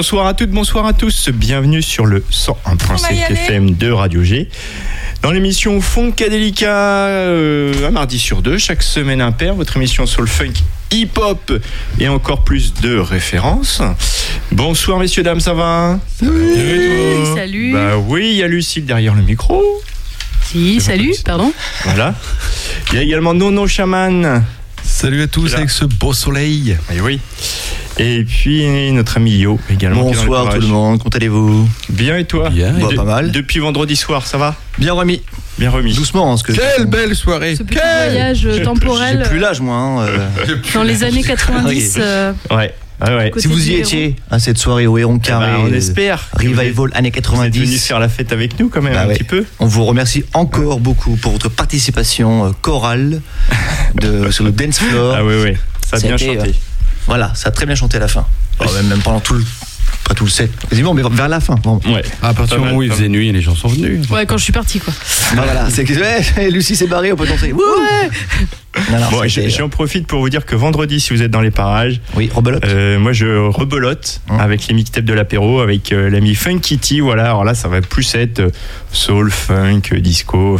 [0.00, 1.28] Bonsoir à toutes, bonsoir à tous.
[1.28, 4.48] Bienvenue sur le 101.7 FM de Radio G.
[5.20, 10.26] Dans l'émission Funkadelica, euh, un mardi sur deux, chaque semaine impair, votre émission sur le
[10.26, 10.54] funk
[10.90, 11.52] hip-hop
[11.98, 13.82] et encore plus de références.
[14.52, 16.00] Bonsoir messieurs, dames, ça va?
[16.18, 17.72] Salut, salut.
[17.74, 19.62] Bah oui, il y a Lucille derrière le micro.
[20.46, 21.52] Si, salut, pardon.
[21.84, 22.14] Voilà.
[22.90, 24.42] Il y a également Nono Chaman.
[24.82, 26.78] Salut à tous avec ce beau soleil.
[26.90, 27.20] Et oui.
[28.02, 30.02] Et puis notre ami Yo également.
[30.04, 32.74] Bonsoir tout le monde, comment allez-vous Bien et toi Bien.
[32.78, 33.30] Et Bah, de- pas mal.
[33.30, 35.20] Depuis vendredi soir, ça va Bien remis.
[35.58, 35.92] Bien remis.
[35.92, 36.52] Doucement, hein, parce que.
[36.52, 39.76] Quelle belle soirée Ce petit voyage euh, temporel J'ai plus l'âge, moi.
[39.76, 40.28] hein, euh.
[40.74, 41.98] dans les années 90.
[42.00, 42.74] euh, Ouais.
[43.02, 43.32] Ouais, ouais.
[43.36, 46.28] Si vous y étiez à cette soirée au Héron Carré, Eh ben, on euh, espère.
[46.34, 47.58] Revival années Vous êtes 90.
[47.60, 49.14] venus faire la fête avec nous quand même Bah un ouais.
[49.14, 49.44] petit peu.
[49.58, 53.20] On vous remercie encore beaucoup pour votre participation euh, chorale
[54.00, 55.14] de, sur le dance floor.
[55.18, 55.52] Ah oui, oui.
[55.86, 56.54] Ça a bien chanté.
[57.10, 58.24] Voilà, ça a très bien chanté à la fin.
[58.60, 59.44] Oh, même, même pendant tout le.
[60.04, 61.56] Pas tout le set, quasiment, mais vers la fin.
[61.56, 61.78] Bon.
[61.86, 62.02] Ouais.
[62.22, 64.08] À partir du moment où il faisait nuit, les gens sont venus.
[64.08, 64.92] Ouais, quand je suis partie, quoi.
[65.36, 67.52] Bah, voilà, c'est que ouais, Lucie s'est barrée, on peut danser.
[67.52, 67.60] Wouh
[68.90, 71.50] Non, non, Bon, j'en profite pour vous dire que vendredi, si vous êtes dans les
[71.50, 72.64] parages, oui, rebelote.
[72.64, 74.38] euh, moi je rebelote Hum.
[74.40, 77.00] avec les mixtapes de l'apéro, avec euh, l'ami Funk Kitty.
[77.00, 78.50] Voilà, alors là, ça va plus être euh,
[78.92, 80.54] soul, funk, disco.
[80.54, 80.58] Enfin